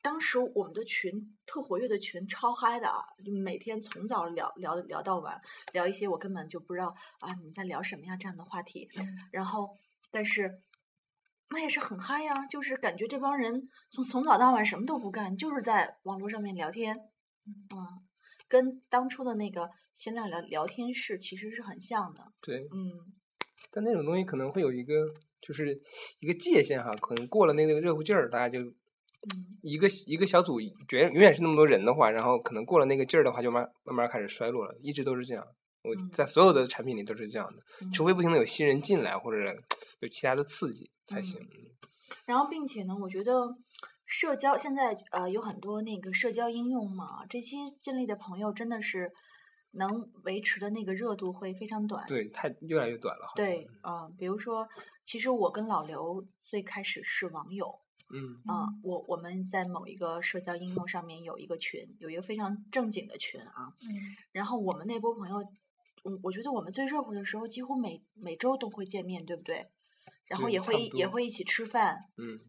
[0.08, 5.42] 当时我们的群特活跃的群超嗨的啊，就每天从早聊聊聊到晚，
[5.74, 9.06] 聊一些我根本就不知道啊你们在聊什么呀这样的话题，嗯。
[9.34, 9.76] 然后
[10.10, 10.62] 但是。
[11.50, 16.98] 那也是很嗨呀，就是感觉这帮人从从早到晚什么都不干，就是在网络上面聊天，
[17.46, 18.04] 嗯，
[18.50, 23.14] 跟当初的那个闲聊聊聊天室其实是很像的，对，嗯。
[23.72, 24.94] 但那种东西可能会有一个
[25.40, 25.82] 就是
[26.20, 28.76] 一个界限哈，可能过了那个热乎劲儿，大家就嗯
[29.62, 35.46] 一个一个小组觉得永远是那么多人的话，然后可能过了那个劲儿的话，就慢慢慢开始衰落了，一直都是这样。
[35.84, 39.38] 我嗯在所有的产品里都是这样的，嗯除非不停的有新人进来或者
[40.00, 41.40] 有其他的刺激才行。
[42.26, 43.56] 然后，并且呢，我觉得
[44.06, 49.12] 社交现在呃有很多那个社交应用嘛，这些建立的朋友真的是
[49.72, 52.06] 能维持的那个热度会非常短。
[52.08, 53.32] 对，太越来越短了。
[53.36, 54.68] 对，嗯、比如说，
[55.06, 65.38] 其实我跟老刘最开始是网友，嗯啊、我我们在某一个社交应用上面有一个群，有一个非常正经的群啊，嗯然后我们那波朋友，
[66.04, 69.68] 我我觉得我们最热乎的时候，几乎每每周都会见面，对不对？
[70.26, 72.40] 然后也会一也会一起吃饭，嗯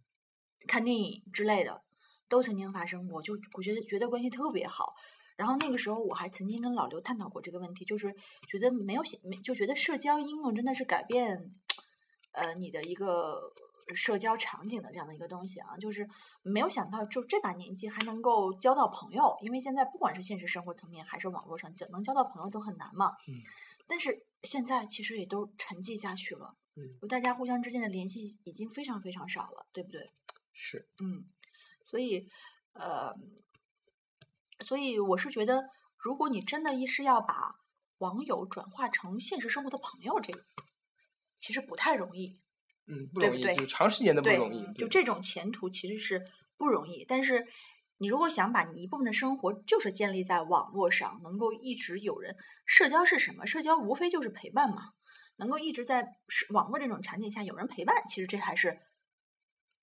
[0.66, 1.82] 看电影之类的，
[2.28, 4.94] 都曾经发生过，就我觉得觉得关系特别好。
[5.36, 8.14] 然后那个时候我还曾经跟老刘探讨过这个问题，就是
[8.48, 11.54] 觉得没有想没就觉得社交应用真的是改变，
[12.32, 13.52] 呃，你的一个
[13.94, 16.08] 社交场景的这样的一个东西啊，就是
[16.42, 23.16] 没有想到就这把年纪还能够交到朋友，因为现在不管是现实生活层面还是网络上交能交到朋友都很难嘛。
[23.26, 23.42] 嗯
[23.90, 30.10] 但是现在其实也都沉寂下去了，嗯，大家互相之间的联系已经非常非常少了，对不对？
[30.52, 31.24] 是嗯，
[31.84, 32.28] 所以，
[32.74, 33.14] 呃，
[34.60, 37.54] 所以我是觉得，如果你真的一是要把
[37.96, 40.44] 网友转化成现实生活的朋友，这个
[41.38, 42.38] 其实不太容易。
[42.88, 44.72] 嗯不容易，对对就长时间的不，容易。
[44.74, 46.24] 就这种前途其实是
[46.56, 47.04] 不容易。
[47.06, 47.46] 但是，
[47.98, 53.46] 你如果想把你一部分的生活就是建立在网络上，能够一直有人，社交是什么？
[53.46, 54.92] 社交无非就是陪伴嘛，
[55.36, 58.78] 能够一直在是网络这种场景下有人陪伴，其实这还是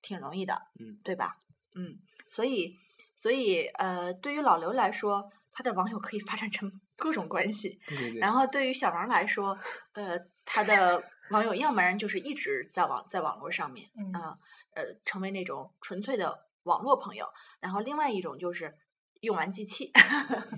[0.01, 1.37] 挺容易的，嗯，对吧？
[1.75, 2.77] 嗯，所以，
[3.17, 8.19] 所以，呃，对于老刘来说，他的网友可以发展成各种关系， 对对对。
[8.19, 9.58] 然后对于小王来说，
[9.93, 14.38] 呃，他的网友要不然就是一直在网在网络上面，嗯啊
[14.75, 17.25] 呃，成为那种纯粹的网络朋友，
[17.60, 18.75] 然后另外一种就是
[19.21, 19.91] 用完机器，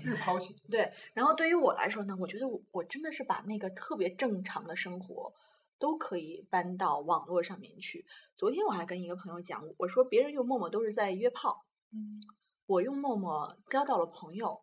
[0.02, 0.56] 日抛型。
[0.70, 0.92] 对。
[1.14, 5.32] 然后对于我来说呢，我觉得我我真的是把那个特别正常的生活
[5.78, 8.04] 都可以搬到网络上面去。
[8.36, 12.20] 昨天我还跟一个朋友讲，我说别人用陌陌都是在约炮，嗯
[12.66, 14.60] 我用陌陌交到了朋友，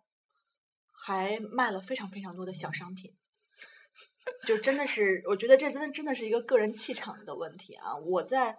[0.97, 3.13] 还卖了非常非常多的小商品，
[4.47, 7.95] 就真的是，我觉得这真的真的是一个个人气场的问题啊！
[7.97, 8.57] 我在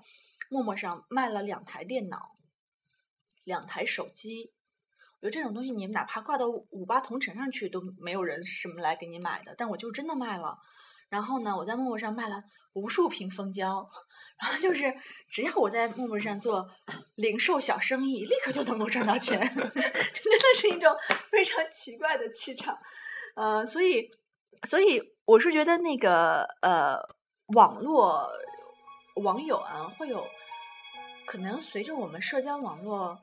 [0.49, 2.37] 陌陌上卖了两台电脑，
[3.42, 4.53] 两台手机，
[5.20, 10.58] 我觉得这种东西你们哪怕挂到五八同城上去都没有人什么来给你买的，但我就真的卖了。
[11.08, 12.42] 然后呢，我在陌陌上卖了
[12.73, 13.88] 无数瓶蜂胶，
[14.38, 14.94] 然后就是
[15.30, 16.68] 只要我在陌陌上做
[17.14, 20.94] 零售小生意，立刻就能够赚到钱，这 真的是一种
[21.30, 22.76] 非常奇怪的气场。
[23.34, 24.10] 呃，所以，
[24.68, 26.98] 所以我是觉得那个呃，
[27.54, 28.30] 网络
[29.16, 30.26] 网友啊，会有
[31.26, 33.18] 可能随着我们社交网络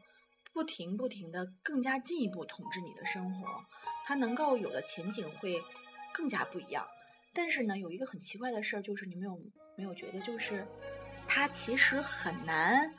[0.54, 3.48] 不停不停的更加进一步统治你的生活，
[4.06, 5.62] 它能够有的前景会
[6.14, 6.86] 更加不一样。
[7.36, 9.40] 但是呢，有一个很奇怪的事儿，就是你没有
[9.76, 10.68] 没有觉得，就是
[11.36, 12.94] 它其实很难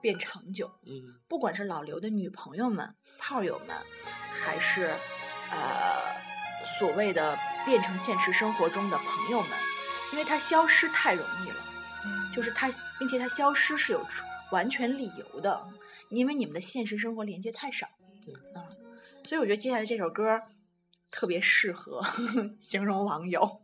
[0.00, 0.68] 变长久。
[0.84, 3.76] 嗯不管是老刘的女朋友们、炮友们，
[4.32, 4.92] 还是
[5.48, 6.20] 呃
[6.76, 9.50] 所谓的变成现实生活中的朋友们，
[10.12, 11.56] 因为它消失太容易了，
[12.34, 14.04] 就是它，并且它消失是有
[14.50, 15.64] 完全理由的，
[16.08, 17.88] 因为你们的现实生活连接太少。
[18.24, 18.66] 对啊，
[19.28, 20.42] 所以我觉得接下来这首歌
[21.12, 22.02] 特别适合
[22.60, 23.63] 形容网友。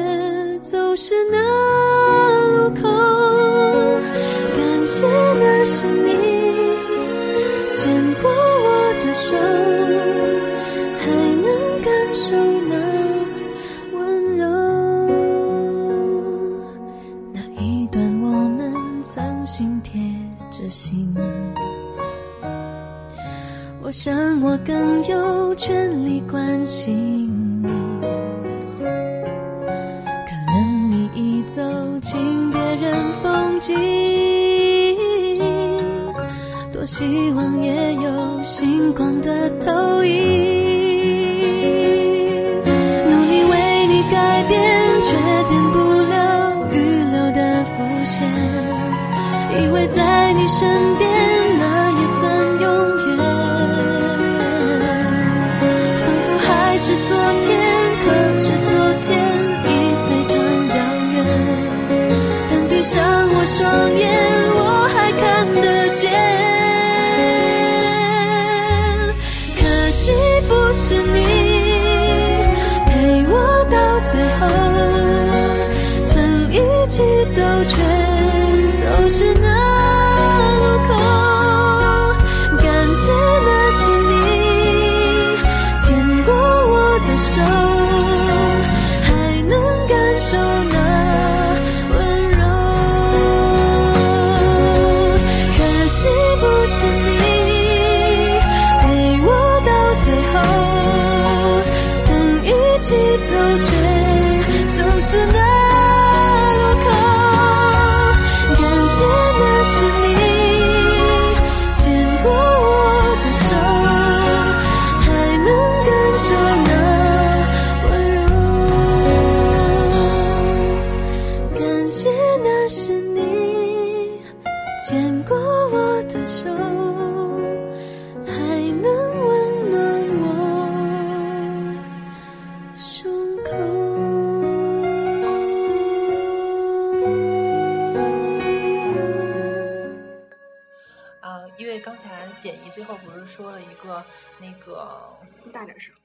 [143.31, 144.03] 说了一个
[144.39, 145.17] 那个，
[145.53, 145.95] 大点声。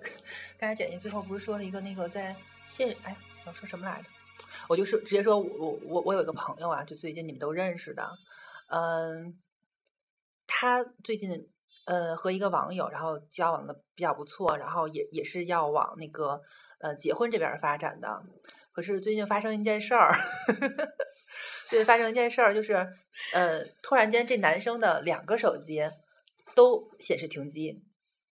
[0.58, 2.34] 刚才简怡最后不是说了一个那个在
[2.70, 4.08] 现哎，我说什么来着？
[4.68, 8.08] 我就是直接说我我我我有一个朋友啊，就最近你们都认识的，
[8.68, 9.36] 嗯，
[10.46, 11.50] 他最近
[11.86, 16.42] 呃和一个网友，然后交往的比较不错，然后也也是要往那个
[16.78, 18.22] 呃结婚这边儿发展的。
[18.72, 20.16] 可是最近发生一件事儿，
[21.66, 22.74] 最近发生一件事儿，就是
[23.32, 25.90] 呃突然间这男生的两个手机
[26.58, 27.84] 都显示停机，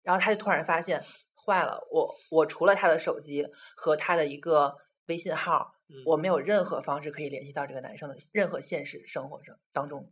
[0.03, 1.01] 然后他就突然发现
[1.37, 3.47] 坏了，我我除了他的手机
[3.77, 4.75] 和他的一个
[5.07, 6.41] 微信号，嗯我没有。
[6.41, 10.11] 任何方式可以联系到这个男生的任何现实生活上当中，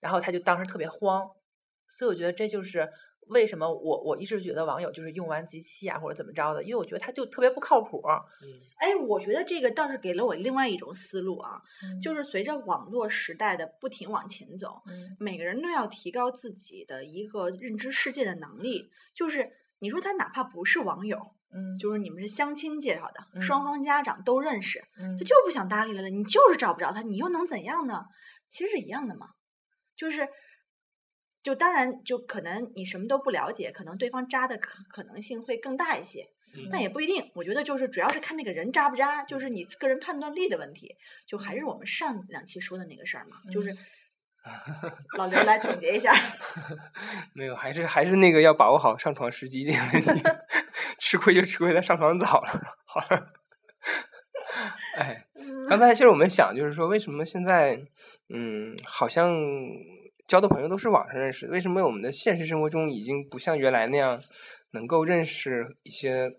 [0.00, 1.30] 然后他就当时特别慌，
[1.86, 2.92] 所以我觉得这就是
[3.28, 8.02] 为什么我我一直觉得网友就是用完即弃啊或者怎么着的，因为我觉得他就特别不靠谱。
[8.42, 8.60] 嗯。
[8.78, 11.60] 哎，我觉得这个倒是给了我另外一种思路啊，
[12.02, 15.16] 就就是随着网络时代的不停往前走，嗯。
[15.18, 18.90] 每个人都要提高自己的一个认知世界的能力。
[19.14, 21.18] 就是你说他哪怕不是网友，
[21.52, 21.78] 嗯。
[21.78, 23.42] 就是你们是相亲介绍的，嗯。
[23.42, 25.24] 双方家长都认识，嗯他。
[25.24, 28.04] 就不想搭理了了，你就是找不着他，你又能怎样呢？
[28.48, 29.26] 其实是一样的嘛，
[29.96, 30.28] 就是，
[31.46, 37.30] 就当然就可能你什么都不了解，可能对方渣的可可能性会更大一些，嗯但也不一定。
[37.34, 40.96] 我觉得就是主要是看那个人渣不渣，就是你个人判断力的问题。
[41.24, 43.76] 就还是我们上两期说的那个事儿嘛，就是
[45.16, 46.12] 老刘来总结一下。
[47.32, 50.28] 没有，还是还是那个要把握好上床时机这个问题，
[50.98, 52.60] 吃亏就吃亏在上床早了。
[52.86, 53.32] 好了，
[54.98, 55.24] 哎，
[55.68, 57.80] 刚才其实我们想就是说，为什么现在
[58.34, 59.32] 嗯，好像
[60.26, 61.52] 交的朋友都是网上认识的？
[61.52, 64.20] 为什么我们的现实生活中已经不像原来那样
[64.72, 66.32] 能够认识一些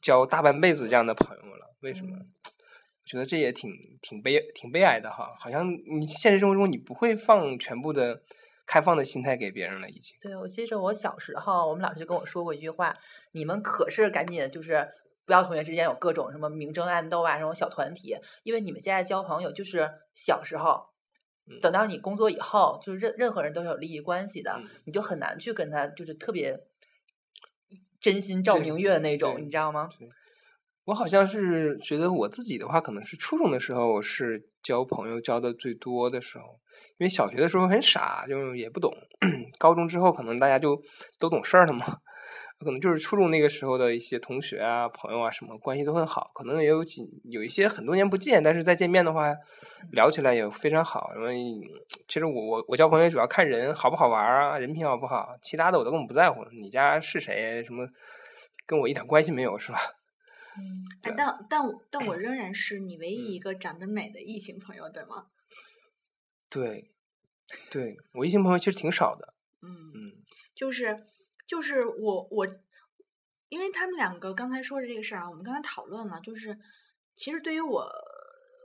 [0.00, 1.74] 交大半辈子这样的朋友了？
[1.80, 2.16] 为什么？
[2.16, 3.70] 我觉得这也挺
[4.00, 8.22] 挺悲挺悲哀的哈，好像你现实生活中你不会放全部的
[8.64, 10.16] 开放的心态给别人了，已经。
[10.20, 12.96] 对，我记得我小时候，我们老师就跟我说过一句话：
[13.32, 14.88] 你们可是赶紧就是
[15.26, 20.91] 不要同学之间有各种什么明争暗斗啊，这种小团体，因为你们现在交朋友就是小时候。
[21.48, 26.58] 嗯等到你工作以后，就是任任何人都是有利益关系的，嗯你就很难去跟他就是特别
[28.00, 29.88] 真心照明月的那种，你知道吗？
[30.84, 36.58] 我好像是觉得我自己的话，可能是初中的时候我是交朋友交的最多的时候，
[36.98, 38.92] 因为小学的时候很傻，就是也不懂。
[39.60, 40.82] 高中之后可能大家就
[41.20, 41.98] 都懂事儿了嘛，
[42.62, 49.34] 可能就是初中那个时候的一些同学啊、朋友啊什么关系都很好，可能也有几有一些很多年不见，但是再见面的话
[49.90, 51.12] 聊起来也非常好。
[51.16, 51.36] 因为
[52.08, 56.44] 其实我我我交朋友主要看人好不好玩啊，人品好不好，其他的我都根本不在乎。
[56.52, 57.88] 你家是谁什么，
[58.66, 59.78] 跟我一点关系没有，是吧？
[60.56, 60.84] 嗯，
[61.16, 65.26] 但但我但我仍然是你唯一一个长得美的异性朋友，对吗？
[66.50, 66.90] 对，
[67.70, 69.32] 对我异性朋友其实挺少的，
[69.62, 70.12] 嗯，嗯
[70.54, 71.06] 就是
[71.52, 72.48] 就是我我，
[73.50, 76.58] 因为他们两个刚才说的这个事儿啊，我们刚才讨论了，就是
[77.14, 77.86] 其实对于我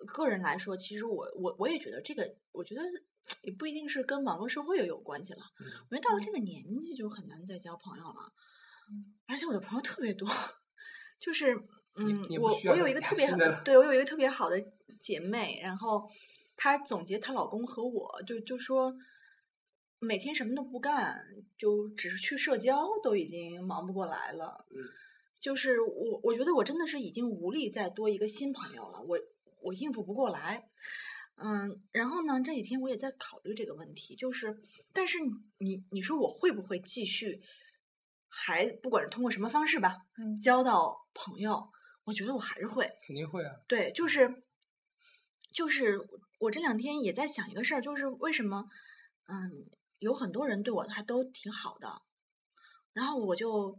[0.06, 2.82] 个人来说，其实我我我也觉得这个，我觉得
[3.42, 5.42] 也不一定是跟网络社会有有关系了。
[5.60, 8.32] 嗯我觉得到了这个年纪就很难再交朋友了，
[9.28, 10.30] 而且我的朋友特别多，
[11.20, 11.58] 就是
[11.96, 14.64] 嗯我我有一个特别好的对我有一个特别好的
[15.02, 16.10] 姐妹，然后
[16.56, 18.96] 她总结她老公和我就就说。
[20.00, 21.26] 每天什么都不干，
[21.58, 24.66] 就只是去社交，都已经忙不过来了。
[24.70, 24.78] 嗯，
[25.40, 29.20] 就是我，我觉得我真的是已经无力再多一个新朋友了，我
[29.62, 30.70] 我应付不过来。
[31.36, 34.58] 嗯，然后呢，这几天我也在考虑这个问题，就是，
[34.94, 37.42] 但是你你你说我会不会继续，
[38.28, 41.70] 还不管是通过什么方式吧，嗯交到朋友，
[42.06, 42.92] 我觉得我还是会。
[43.06, 44.44] 肯定会啊，对，就是
[45.54, 46.08] 就是
[46.40, 48.68] 我这两天也在想一个事儿，就是为什么
[49.28, 49.70] 嗯
[50.00, 52.02] 有很多人对我还都挺好的，
[52.94, 53.78] 然后我就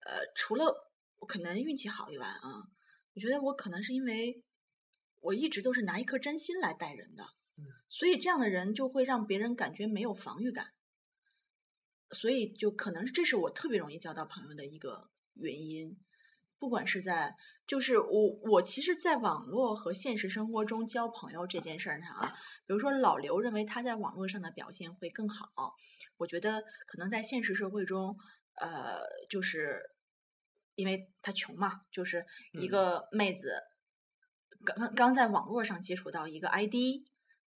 [0.00, 2.68] 呃除了我可能运气好以外啊，
[3.14, 4.42] 我觉得我可能是因为
[5.20, 7.24] 我一直都是拿一颗真心来待人的，
[7.88, 10.72] 所以这样的人就会让别人感觉没有防御感，
[12.10, 15.98] 所以就可能这是我特别容易交到朋友的一个原因。
[16.58, 17.36] 不管是在，
[17.68, 22.32] 就是我我其实，在网络和现实生活中交朋友这件事儿上啊，
[22.66, 25.76] 比如说老刘认为他在网络上的表现会更好，
[26.16, 28.16] 我觉得可能在现实社会中，
[28.54, 29.90] 呃，就是
[30.74, 33.62] 因为他穷嘛，就是一嗯个妹子
[34.64, 37.06] 刚刚刚在网络上接触到一个 ID。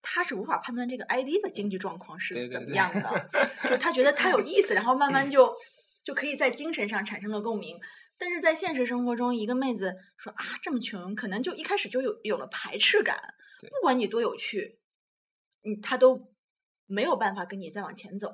[0.05, 3.29] 他是无法判断这个 ID 的经济状况是怎么对对对样的，
[3.69, 5.55] 就他觉得他有意思，然后慢慢 就
[6.03, 7.79] 就可以在精神上产生了共鸣。
[8.23, 13.17] 但是在现实生活中，一个妹子说啊这么穷，可能就一开始就有有了排斥感。
[13.59, 14.79] 不管你多有趣，
[15.65, 16.31] 嗯，她都
[16.87, 18.29] 没有办法跟你再往前走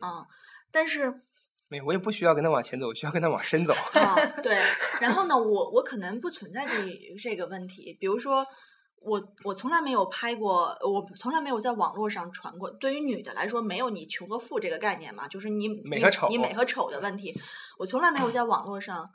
[0.00, 0.28] 啊。
[0.70, 1.22] 但是
[1.66, 3.74] 没有，我也不需要跟他往前走，我需要跟他往深走。
[3.74, 4.14] 啊，
[4.44, 4.56] 对。
[5.00, 6.74] 然后呢，我我可能不存在这
[7.20, 8.46] 这个问题，比如说。
[9.04, 12.70] 我我从来没有拍过，我从来没有在网络上传过。
[12.70, 17.34] 对于女的来说，没有你穷和富这个概念嘛，就是你你美和丑你美和丑的问题。
[17.78, 19.10] 我从来没有 在网络上，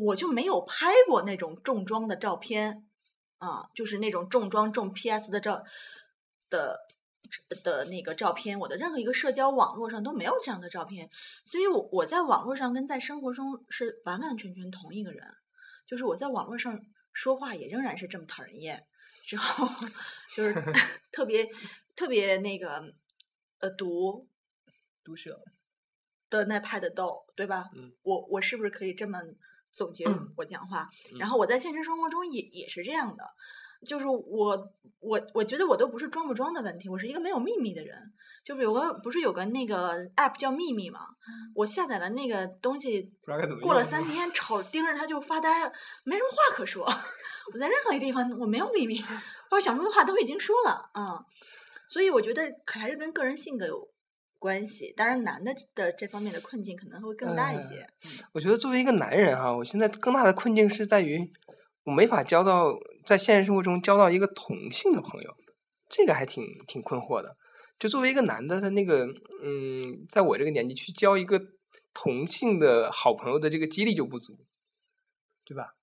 [0.00, 2.88] 我就没有拍过那种重装的照片，
[3.38, 5.64] 啊，就是那种重装重 PS 的照
[6.48, 6.80] 的
[7.62, 11.10] 的那个照片，我的任何一个社交网络上都没有这样的照片，
[11.44, 15.34] 所以我我在网络上跟在生活中是完完全全同一个人，
[15.86, 16.80] 就是我在网络上
[17.12, 18.86] 说话也仍然是这么讨人厌，
[19.24, 19.68] 之后
[20.34, 20.54] 就是
[21.12, 21.48] 特别
[21.94, 22.94] 特别那个
[23.58, 24.28] 呃毒
[25.04, 25.42] 毒舌，
[26.30, 27.70] 的那派的逗，对吧？
[27.74, 27.92] 嗯。
[28.02, 29.20] 我我是不是可以这么
[29.72, 30.04] 总结
[30.36, 30.88] 我讲话？
[31.18, 33.24] 然嗯后我在现实生活中也也是这样的，
[33.86, 38.12] 就是我我我觉得我都不是装不装的问题，我是一个没有秘密的人。
[38.42, 41.00] 就是有个不是有个那个 app 叫秘密嘛，
[41.54, 43.12] 我下载了那个东西，
[43.60, 45.70] 过了三天，瞅盯着它就发呆了，
[46.04, 46.82] 没什么话可说。
[47.52, 49.04] 我在任何一个地方我没有秘密，
[49.50, 51.22] 把想说的话都已经说了啊、
[51.86, 53.88] 所以我觉得可还是跟个人性格有
[54.40, 54.92] 关系。
[54.96, 57.86] 当然，男的的这方面的困境可能会更大一呃些。
[58.02, 61.30] 嗯我觉得作为一个男人哈，我现在更大的困境是在于，
[61.84, 62.74] 我没法交到
[63.06, 65.36] 在现实生活中交到一个同性的朋友，
[65.88, 67.36] 这个还挺挺困惑的。
[67.78, 69.06] 就作为一个男的，他那个
[69.42, 71.40] 嗯，在我这个年纪去交一个
[71.94, 74.36] 同性的好朋友的这个几率就不足，
[75.44, 75.74] 对吧？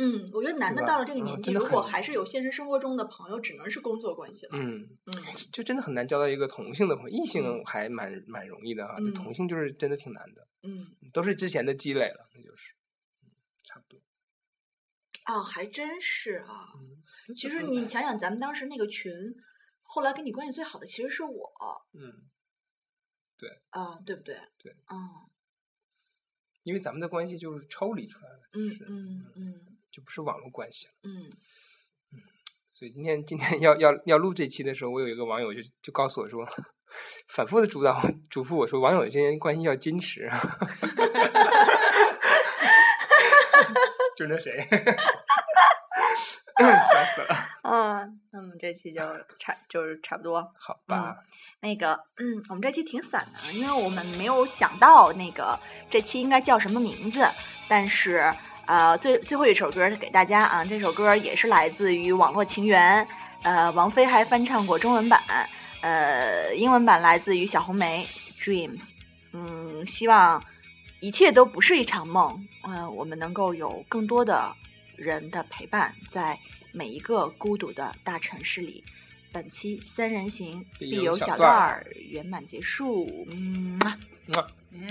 [0.00, 4.52] 嗯，我觉得男的到了这个嗯年纪，如果还是有现实生活中的朋友，只能是工作关系了。
[4.54, 5.12] 嗯，嗯
[5.52, 12.74] 就真的很难交到一个同性的朋友，异性嗯还蛮蛮容易的哈，同性就是真的挺难的，嗯，都是之前的积累了，那就是，
[13.22, 13.28] 嗯
[13.64, 14.00] 差不多。
[15.26, 16.72] 哦，还真是啊。
[16.76, 19.12] 嗯，其实你想想，咱们当时那个群，
[19.82, 21.52] 后来跟你关系最好的其实是我
[21.92, 22.22] 嗯，
[23.36, 24.38] 对啊，对不对？
[24.58, 24.76] 对。
[24.92, 25.26] 嗯
[26.64, 30.92] 因为咱们的关系就是抽离出来了，就嗯是嗯嗯就不是网络关系了。
[31.04, 31.30] 嗯
[32.74, 36.46] 所以今天今天要要要录这期的时候，我有一个网友就就告诉我说，
[37.26, 40.30] 反复的主导嘱咐我说，网友之间关系要矜持。
[44.16, 44.50] 就是那谁，
[46.58, 47.28] 笑死了。
[47.62, 49.00] 嗯，那么这期就
[49.38, 50.52] 差就是差不多。
[50.58, 51.16] 好吧，
[51.60, 55.58] 那个，嗯，我们这期挺散的，因为我们没有想到那个
[55.90, 57.28] 这期应该叫什么名字，
[57.68, 58.32] 但是
[58.68, 63.02] 呃，最最后一首歌给大家啊，这首歌也是来自于《网络情缘》，
[63.42, 65.22] 呃，王菲还翻唱过中文版，
[65.80, 68.06] 呃，英文版来自于小红梅
[68.38, 68.90] 《Dreams》，
[69.32, 70.44] 嗯，希望
[71.00, 74.54] 一切都不是一场梦，嗯、我们能够有更多的
[74.96, 76.38] 人的陪伴，在
[76.70, 78.84] 每一个孤独的大城市里。
[79.32, 83.78] 本期三人行必必有有小段儿儿圆满结束，嗯。
[84.26, 84.88] 嗯嗯。